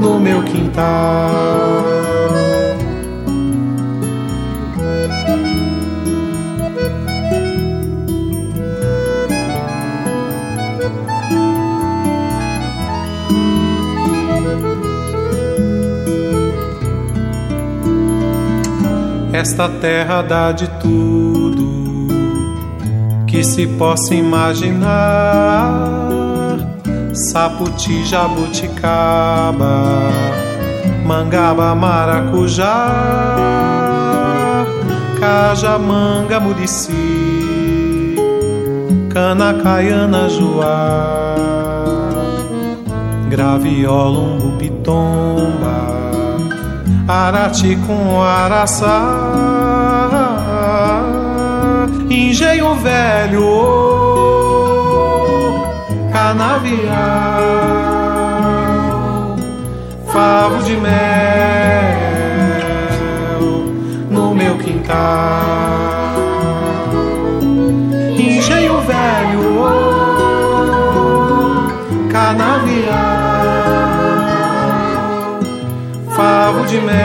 no 0.00 0.20
meu 0.20 0.42
quintal. 0.44 1.67
Esta 19.40 19.68
terra 19.68 20.20
dá 20.20 20.50
de 20.50 20.66
tudo 20.80 22.08
que 23.24 23.44
se 23.44 23.68
possa 23.68 24.12
imaginar. 24.12 24.88
Saputi, 27.14 28.02
jabuticaba, 28.02 29.84
mangaba, 31.06 31.72
maracujá, 31.72 32.66
cajamanga, 35.20 36.40
murici, 36.40 38.16
cana, 39.08 39.54
caiana, 39.54 40.28
joá, 40.28 41.36
graviola, 43.30 44.18
umbu, 44.18 44.58
pitomba 44.58 45.57
Arati 47.08 47.74
com 47.86 48.22
araçá, 48.22 49.00
engenho 52.10 52.74
velho, 52.74 53.48
canavial, 56.12 56.98
favo 60.12 60.62
de 60.64 60.76
mel 60.76 60.90
no 64.10 64.34
meu 64.34 64.58
quintal, 64.58 65.87
favo 76.48 76.64
de 76.64 76.80
mel 76.80 76.96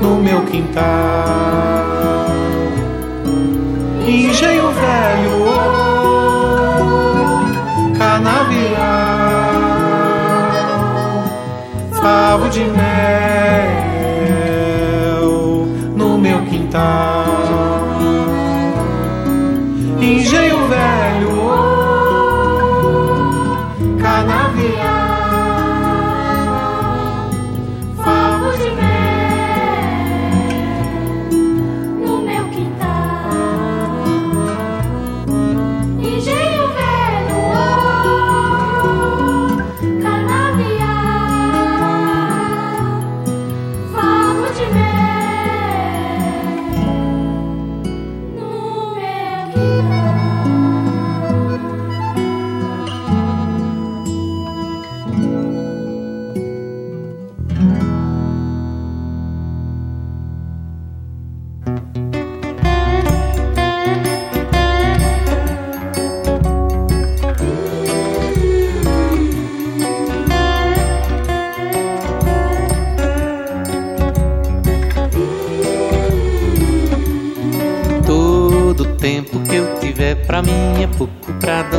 no 0.00 0.16
meu 0.16 0.40
quintal. 0.46 0.82
Engenho 4.06 4.70
velho, 4.70 5.44
canavial, 7.98 8.80
favo 12.00 12.48
de 12.48 12.64
mel 12.64 13.68
no 15.94 16.16
meu 16.16 16.40
quintal. 16.46 17.11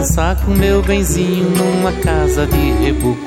Dançar 0.04 0.36
com 0.36 0.52
meu 0.52 0.82
benzinho 0.82 1.50
numa 1.52 1.94
casa 1.94 2.46
de 2.46 2.72
reboco. 2.84 3.18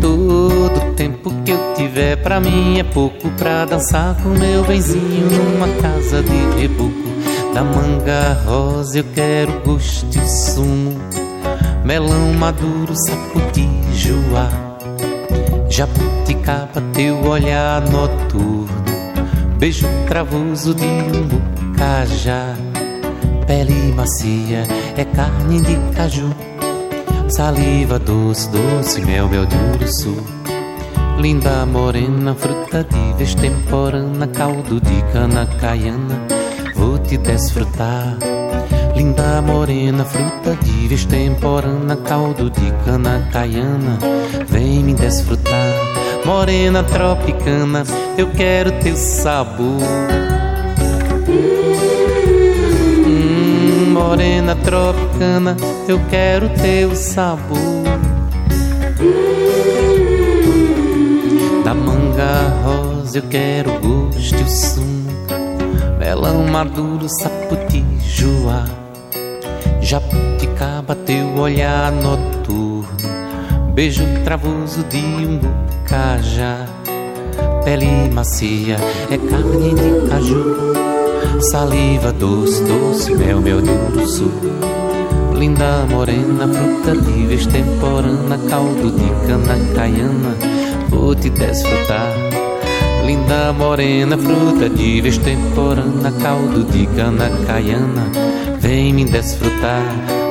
Todo 0.00 0.94
tempo 0.94 1.32
que 1.44 1.50
eu 1.50 1.74
tiver 1.74 2.14
pra 2.22 2.38
mim 2.38 2.78
é 2.78 2.84
pouco 2.84 3.28
pra 3.30 3.64
dançar 3.64 4.14
com 4.22 4.28
meu 4.28 4.62
benzinho 4.62 5.28
numa 5.28 5.66
casa 5.82 6.22
de 6.22 6.60
reboco. 6.60 6.94
Da 7.52 7.64
manga 7.64 8.40
rosa 8.44 8.98
eu 8.98 9.04
quero 9.12 9.60
gosto 9.64 10.16
e 10.16 10.28
sumo, 10.28 10.96
melão 11.84 12.32
maduro, 12.34 12.94
sapo 12.94 13.40
de 13.52 13.66
joá, 13.92 14.48
jabuticaba, 15.68 16.82
teu 16.94 17.20
olhar 17.24 17.80
noturno, 17.80 18.68
beijo 19.58 19.88
cravoso 20.06 20.72
de 20.72 20.84
um 20.84 21.26
bucajá, 21.26 22.54
pele 23.46 23.92
macia 23.94 24.66
é 24.96 25.04
carne 25.04 25.60
de 25.60 25.76
caju 25.94 26.34
Saliva 27.28 27.98
doce, 27.98 28.48
doce, 28.50 29.00
mel, 29.04 29.28
mel 29.28 29.44
de 29.46 29.56
uruçu. 29.56 30.16
Linda 31.18 31.66
morena, 31.66 32.34
fruta 32.34 32.84
de 32.84 33.12
vez 33.18 33.34
temporana 33.34 34.28
Caldo 34.28 34.80
de 34.80 35.02
cana 35.12 35.44
caiana, 35.44 36.22
vou 36.76 36.96
te 36.98 37.16
desfrutar. 37.16 38.16
Linda 38.94 39.42
morena, 39.42 40.04
fruta 40.04 40.56
de 40.62 40.86
vez 40.86 41.04
temporana 41.04 41.96
Caldo 41.96 42.48
de 42.48 42.70
cana 42.84 43.28
caiana, 43.32 43.98
vem 44.46 44.84
me 44.84 44.94
desfrutar. 44.94 45.74
Morena 46.24 46.84
tropicana, 46.84 47.82
eu 48.16 48.30
quero 48.30 48.70
teu 48.80 48.96
sabor 48.96 49.82
tropicana, 54.64 55.56
eu 55.88 56.00
quero 56.08 56.48
teu 56.50 56.94
sabor. 56.94 57.58
Da 61.64 61.74
manga 61.74 62.52
rosa 62.64 63.18
eu 63.18 63.22
quero 63.22 63.70
gosto 63.80 64.38
e 64.38 64.42
o 64.42 64.48
sumo, 64.48 65.10
melão 65.98 66.44
maduro, 66.44 67.06
saputijoá, 67.20 68.64
jabuticaba, 69.80 70.94
teu 70.94 71.34
olhar 71.36 71.92
noturno, 71.92 72.86
beijo 73.74 74.04
travoso 74.24 74.84
de 74.84 74.98
um 74.98 75.38
bucajá, 75.38 76.66
pele 77.64 78.10
macia 78.12 78.76
é 79.10 79.18
carne 79.18 79.74
de 79.74 80.08
caju 80.08 81.05
Saliva 81.40 82.12
doce, 82.12 82.62
doce, 82.64 83.14
mel, 83.14 83.40
mel 83.40 83.60
de 83.60 83.70
urso 83.70 84.30
Linda 85.36 85.86
morena, 85.90 86.48
fruta 86.48 86.96
de 86.96 87.26
vez 87.26 87.46
temporana 87.46 88.38
Caldo 88.48 88.90
de 88.90 89.26
cana 89.26 89.74
caiana, 89.74 90.34
vou 90.88 91.14
te 91.14 91.28
desfrutar. 91.28 92.10
Linda 93.04 93.52
morena, 93.52 94.16
fruta 94.16 94.70
de 94.70 95.00
vez 95.02 95.18
temporana 95.18 96.10
Caldo 96.22 96.64
de 96.64 96.86
cana 96.86 97.30
caiana, 97.46 98.10
vem 98.58 98.94
me 98.94 99.04
desfrutar. 99.04 99.82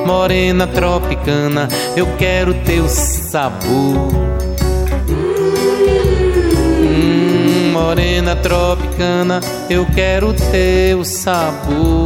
Morena 0.04 0.66
tropicana, 0.66 1.68
eu 1.96 2.06
quero 2.18 2.52
teu 2.64 2.88
sabor 2.88 4.25
morena 7.96 8.36
tropicana, 8.36 9.40
eu 9.70 9.86
quero 9.86 10.34
teu 10.34 11.02
sabor. 11.02 12.05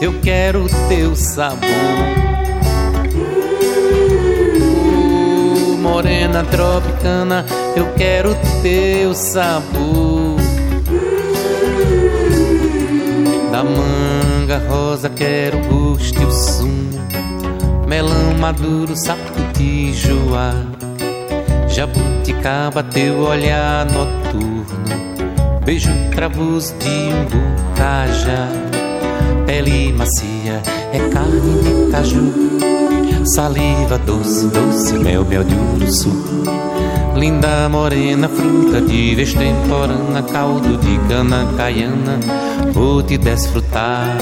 Eu 0.00 0.20
quero 0.20 0.64
o 0.64 0.68
teu 0.88 1.16
sabor. 1.16 1.68
Morena 5.80 6.44
tropicana, 6.44 7.46
eu 7.76 7.86
quero 7.94 8.32
o 8.32 8.62
teu 8.62 9.14
sabor. 9.14 10.36
Da 13.50 13.64
manga 13.64 14.58
rosa 14.68 15.08
quero 15.08 15.58
gosto 15.68 16.20
e 16.20 16.24
o 16.24 16.30
sumo, 16.30 16.90
melão 17.86 18.34
maduro, 18.38 18.94
sapo 18.94 19.40
de 19.56 19.94
joá, 19.94 20.52
jabuticaba, 21.68 22.82
teu 22.82 23.20
olhar 23.20 23.86
noturno, 23.86 24.66
beijo 25.64 25.90
travoso 26.14 26.74
de 26.74 26.88
umbu 26.88 27.56
caja, 27.76 28.65
pele 29.46 29.92
macia 29.92 30.62
é 30.92 30.98
carne 31.10 31.62
de 31.62 31.90
caju, 31.90 32.32
saliva 33.34 33.98
doce, 33.98 34.46
doce, 34.46 34.94
mel, 34.94 35.24
mel 35.24 35.44
de 35.44 35.54
urso. 35.54 36.10
Linda 37.16 37.68
morena, 37.68 38.28
fruta 38.28 38.80
de 38.80 39.14
vez 39.14 39.32
temporana, 39.32 40.22
caldo 40.22 40.76
de 40.76 40.98
cana 41.08 41.46
caiana, 41.56 42.20
vou 42.72 43.02
te 43.02 43.16
desfrutar. 43.16 44.16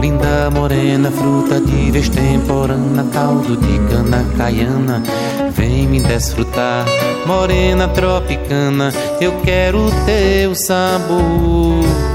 Linda 0.00 0.50
morena, 0.50 1.10
fruta 1.10 1.60
de 1.60 1.90
vez 1.90 2.08
temporana, 2.08 3.04
caldo 3.12 3.56
de 3.56 3.78
cana 3.88 4.24
caiana, 4.36 5.02
vem 5.50 5.86
me 5.88 6.00
desfrutar. 6.00 6.84
Morena 7.26 7.88
tropicana, 7.88 8.92
eu 9.20 9.32
quero 9.42 9.90
teu 10.06 10.54
sabor. 10.54 12.11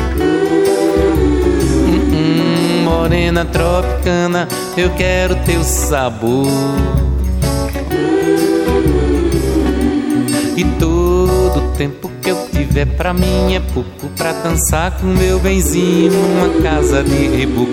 Morena 3.07 3.45
tropicana, 3.45 4.49
eu 4.75 4.89
quero 4.89 5.33
teu 5.45 5.63
sabor. 5.63 6.45
E 10.57 10.65
todo 10.77 11.73
tempo 11.77 12.11
que 12.21 12.29
eu 12.29 12.49
tiver 12.51 12.85
pra 12.85 13.13
mim 13.13 13.55
é 13.55 13.61
pouco 13.73 14.09
pra 14.17 14.33
dançar 14.33 14.91
com 14.99 15.07
meu 15.07 15.39
benzinho 15.39 16.11
numa 16.11 16.61
casa 16.61 17.01
de 17.01 17.27
reboco. 17.29 17.71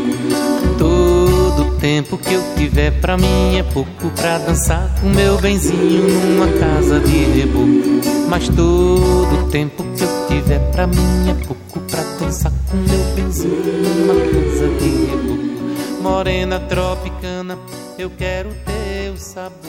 Todo 0.79 1.79
tempo 1.81 2.17
que 2.17 2.35
eu 2.35 2.43
tiver 2.55 2.93
pra 3.01 3.17
mim 3.17 3.59
é 3.59 3.65
pouco 3.65 4.11
pra 4.15 4.39
dançar 4.39 4.89
com 5.01 5.09
meu 5.09 5.37
benzinho 5.39 6.11
numa 6.11 6.47
casa 6.61 7.01
de 7.01 7.25
reboco. 7.25 8.29
Mas 8.29 8.49
todo 8.51 9.51
tempo 9.51 9.85
que 9.97 10.05
eu 10.05 10.27
tiver 10.29 10.61
pra 10.71 10.87
mim 10.87 11.29
é 11.29 11.35
pouco 11.45 11.81
pra 11.91 12.05
dançar 12.21 12.53
com 12.71 12.77
meu 12.77 13.04
casa 13.25 14.69
de 14.79 15.07
reboco. 15.07 16.03
Morena 16.03 16.61
tropicana, 16.61 17.59
eu 17.99 18.11
quero 18.11 18.51
teu 18.51 19.17
sabor. 19.17 19.65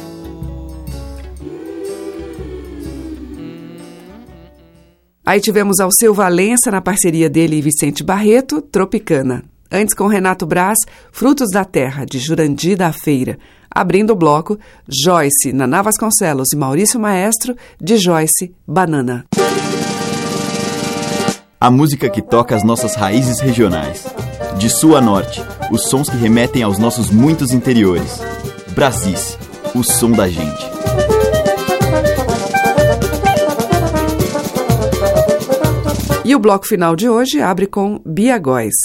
Aí 5.26 5.40
tivemos 5.40 5.80
Alceu 5.80 6.14
Valença 6.14 6.70
na 6.70 6.82
parceria 6.82 7.30
dele 7.30 7.56
e 7.58 7.62
Vicente 7.62 8.04
Barreto, 8.04 8.62
Tropicana. 8.62 9.44
Antes 9.72 9.96
com 9.96 10.08
Renato 10.08 10.46
Braz, 10.46 10.78
Frutos 11.12 11.50
da 11.52 11.66
Terra, 11.66 12.06
de 12.06 12.20
Jurandi 12.20 12.76
da 12.76 12.94
Feira. 12.94 13.40
Abrindo 13.72 14.12
o 14.12 14.16
bloco, 14.16 14.60
Joyce, 14.88 15.52
Naná 15.52 15.82
Vasconcelos 15.82 16.50
e 16.54 16.56
Maurício 16.56 17.00
Maestro, 17.00 17.56
de 17.82 17.98
Joyce, 17.98 18.54
Banana. 18.68 19.26
A 21.60 21.72
música 21.72 22.10
que 22.10 22.22
toca 22.22 22.54
as 22.54 22.64
nossas 22.64 22.96
raízes 22.96 23.40
regionais. 23.40 24.06
De 24.58 24.70
sul 24.70 24.96
a 24.96 25.02
norte, 25.02 25.42
os 25.72 25.90
sons 25.90 26.10
que 26.10 26.18
remetem 26.18 26.62
aos 26.62 26.78
nossos 26.78 27.10
muitos 27.10 27.52
interiores. 27.52 28.20
Brasis, 28.72 29.38
o 29.74 29.82
som 29.82 30.12
da 30.12 30.28
gente. 30.28 30.66
E 36.26 36.36
o 36.36 36.40
bloco 36.40 36.68
final 36.68 36.96
de 36.96 37.08
hoje 37.08 37.42
abre 37.42 37.68
com 37.68 38.02
Bia 38.06 38.38
Góes. 38.38 38.76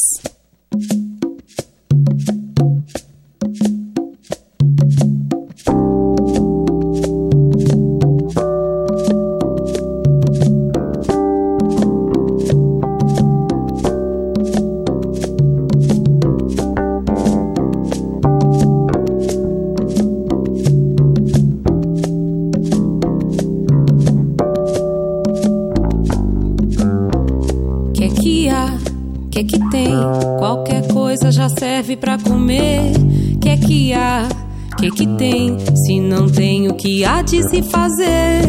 Tem 36.41 36.69
o 36.69 36.75
que 36.75 37.05
há 37.05 37.21
de 37.21 37.43
se 37.51 37.61
fazer? 37.61 38.41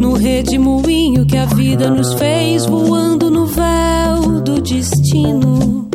No 0.00 0.14
redemoinho 0.14 1.24
que 1.24 1.36
a 1.36 1.46
vida 1.46 1.88
nos 1.88 2.14
fez, 2.14 2.66
voando 2.66 3.30
no 3.30 3.46
véu 3.46 4.40
do 4.40 4.60
destino, 4.60 5.85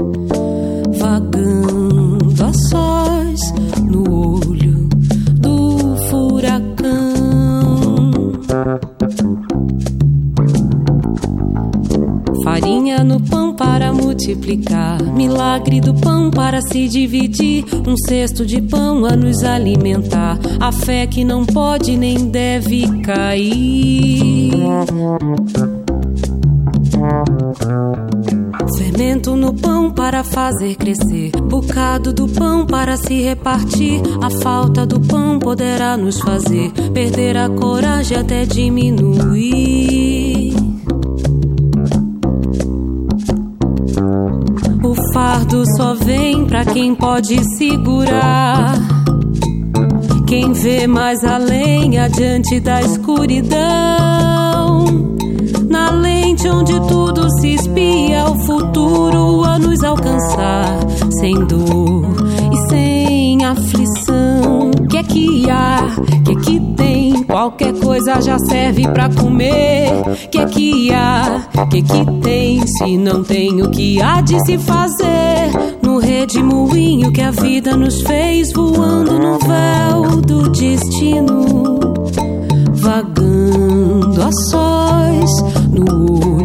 multiplicar, 14.32 15.02
milagre 15.04 15.82
do 15.82 15.94
pão 15.94 16.32
para 16.32 16.62
se 16.62 16.88
dividir, 16.88 17.66
um 17.88 17.96
cesto 18.08 18.46
de 18.46 18.62
pão 18.62 19.06
a 19.06 19.16
nos 19.16 19.44
alimentar, 19.44 20.40
a 20.60 20.72
fé 20.72 21.06
que 21.06 21.24
não 21.24 21.46
pode 21.46 21.98
nem 21.98 22.30
deve 22.30 22.88
cair. 23.02 24.52
Fermento 28.78 29.36
no 29.36 29.54
pão 29.54 29.92
para 29.92 30.24
fazer 30.24 30.76
crescer, 30.76 31.32
bocado 31.32 32.14
do 32.14 32.28
pão 32.28 32.66
para 32.66 32.96
se 32.96 33.22
repartir. 33.22 34.02
A 34.22 34.30
falta 34.30 34.86
do 34.86 35.00
pão 35.00 35.40
poderá 35.40 35.98
nos 35.98 36.20
fazer 36.20 36.72
perder 36.94 37.38
a 37.38 37.50
coragem 37.50 38.18
até 38.18 38.46
diminuir. 38.46 40.21
Fardo 45.52 45.64
só 45.76 45.94
vem 45.94 46.46
pra 46.46 46.64
quem 46.64 46.96
pode 46.96 47.44
segurar. 47.58 48.74
Quem 50.26 50.54
vê 50.54 50.88
mais 50.88 51.26
além, 51.26 52.00
adiante 52.00 52.60
da 52.62 52.82
escuridão. 52.82 53.60
Na 55.70 55.92
lente 55.92 56.48
onde 56.48 56.80
tudo 56.88 57.30
se 57.40 57.56
espia, 57.56 58.30
o 58.30 58.40
futuro 58.40 59.44
a 59.44 59.60
nos 59.60 59.84
alcançar. 59.84 60.80
Sem 61.20 61.34
dor 61.46 62.06
e 62.52 62.70
sem 62.70 63.44
aflição. 63.44 64.72
Que 64.90 64.98
é 64.98 65.04
que 65.04 65.50
há? 65.50 65.88
Que 66.24 66.32
é 66.32 66.36
que 66.36 66.60
tem? 66.78 67.24
Qualquer 67.24 67.74
coisa 67.74 68.22
já 68.22 68.40
serve 68.40 68.88
pra 68.88 69.10
comer. 69.10 69.92
Que 70.32 70.38
é 70.38 70.46
que 70.46 70.94
há? 70.94 71.42
Que 71.70 71.80
é 71.80 71.82
que 71.82 72.06
tem? 72.22 72.66
Se 72.68 72.98
não 72.98 73.24
tem 73.24 73.62
o 73.62 73.70
que 73.70 74.02
há 74.02 74.22
de 74.22 74.40
se 74.46 74.58
fazer. 74.58 75.21
Redemoinho 76.02 77.12
que 77.12 77.22
a 77.22 77.32
vida 77.32 77.76
nos 77.78 78.02
fez, 78.02 78.52
voando 78.54 79.20
no 79.20 79.40
véu 79.40 80.22
do 80.22 80.50
destino. 80.50 81.80
Vagando 82.74 84.22
a 84.22 84.32
sós 84.50 85.32
no 85.72 86.36
olho 86.36 86.41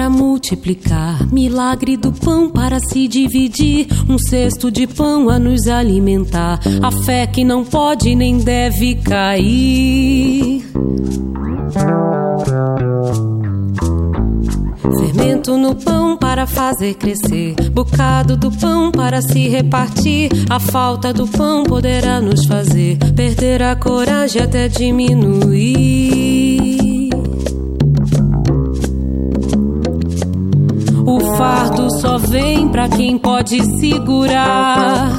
para 0.00 0.08
multiplicar, 0.08 1.30
milagre 1.30 1.94
do 1.94 2.10
pão 2.10 2.48
para 2.48 2.80
se 2.80 3.06
dividir, 3.06 3.86
um 4.08 4.16
cesto 4.18 4.70
de 4.70 4.86
pão 4.86 5.28
a 5.28 5.38
nos 5.38 5.66
alimentar, 5.66 6.58
a 6.82 6.90
fé 6.90 7.26
que 7.26 7.44
não 7.44 7.66
pode 7.66 8.14
nem 8.14 8.38
deve 8.38 8.94
cair. 8.94 10.64
Fermento 14.80 15.58
no 15.58 15.74
pão 15.74 16.16
para 16.16 16.46
fazer 16.46 16.94
crescer, 16.94 17.54
bocado 17.70 18.38
do 18.38 18.50
pão 18.50 18.90
para 18.90 19.20
se 19.20 19.48
repartir. 19.48 20.30
A 20.48 20.58
falta 20.58 21.12
do 21.12 21.28
pão 21.28 21.62
poderá 21.62 22.22
nos 22.22 22.46
fazer 22.46 22.96
perder 23.14 23.62
a 23.62 23.76
coragem 23.76 24.40
até 24.40 24.66
diminuir. 24.66 26.19
Pra 32.80 32.88
quem 32.88 33.18
pode 33.18 33.62
segurar. 33.78 35.12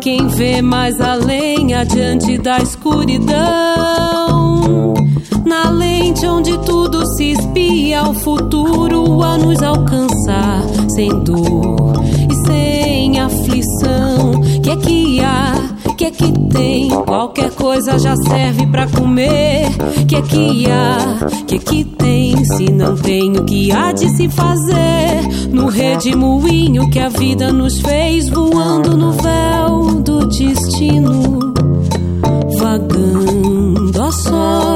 Quem 0.00 0.26
vê 0.26 0.60
mais 0.60 1.00
além, 1.00 1.72
adiante 1.74 2.36
da 2.38 2.58
escuridão. 2.58 3.34
Na 5.46 5.70
lente 5.70 6.26
onde 6.26 6.58
tudo 6.58 7.06
se 7.14 7.32
espia, 7.32 8.02
o 8.02 8.14
futuro 8.14 9.22
a 9.22 9.38
nos 9.38 9.62
alcançar. 9.62 10.62
Sem 10.88 11.08
dor 11.22 12.02
e 12.28 12.46
sem 12.48 13.20
aflição. 13.20 14.42
Que 14.60 14.70
é 14.70 14.76
que 14.76 15.20
há? 15.20 15.73
Tem? 16.54 16.88
Qualquer 16.88 17.50
coisa 17.50 17.98
já 17.98 18.14
serve 18.16 18.66
pra 18.68 18.86
comer. 18.86 19.66
Que 20.06 20.16
é 20.16 20.22
que 20.22 20.66
há? 20.70 21.44
Que 21.46 21.56
é 21.56 21.58
que 21.58 21.84
tem? 21.84 22.44
Se 22.44 22.70
não 22.70 22.96
tem 22.96 23.36
o 23.36 23.44
que 23.44 23.72
há 23.72 23.90
de 23.92 24.08
se 24.16 24.28
fazer. 24.28 25.50
No 25.50 25.66
redemoinho 25.66 26.88
que 26.90 27.00
a 27.00 27.08
vida 27.08 27.52
nos 27.52 27.80
fez, 27.80 28.28
voando 28.28 28.96
no 28.96 29.12
véu 29.12 30.02
do 30.02 30.28
destino. 30.28 31.52
Vagando 32.60 34.02
a 34.02 34.12
sós 34.12 34.73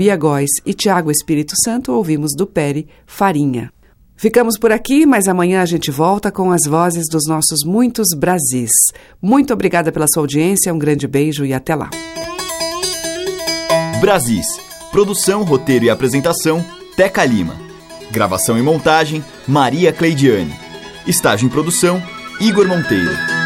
Bia 0.00 0.16
Góes 0.16 0.48
e 0.64 0.72
Tiago 0.72 1.10
Espírito 1.10 1.52
Santo, 1.62 1.92
ouvimos 1.92 2.30
do 2.34 2.46
Peri 2.46 2.88
Farinha. 3.06 3.70
Ficamos 4.16 4.58
por 4.58 4.72
aqui, 4.72 5.04
mas 5.04 5.28
amanhã 5.28 5.60
a 5.60 5.66
gente 5.66 5.90
volta 5.90 6.32
com 6.32 6.50
as 6.50 6.62
vozes 6.66 7.04
dos 7.06 7.26
nossos 7.28 7.66
muitos 7.66 8.06
Brasis. 8.16 8.70
Muito 9.20 9.52
obrigada 9.52 9.92
pela 9.92 10.06
sua 10.10 10.22
audiência, 10.22 10.72
um 10.72 10.78
grande 10.78 11.06
beijo 11.06 11.44
e 11.44 11.52
até 11.52 11.74
lá. 11.74 11.90
Brasis. 14.00 14.46
Produção, 14.90 15.44
roteiro 15.44 15.84
e 15.84 15.90
apresentação, 15.90 16.64
Teca 16.96 17.22
Lima. 17.22 17.60
Gravação 18.10 18.58
e 18.58 18.62
montagem, 18.62 19.22
Maria 19.46 19.92
Cleidiane. 19.92 20.54
Estágio 21.06 21.46
em 21.46 21.50
produção, 21.50 22.02
Igor 22.40 22.66
Monteiro. 22.66 23.39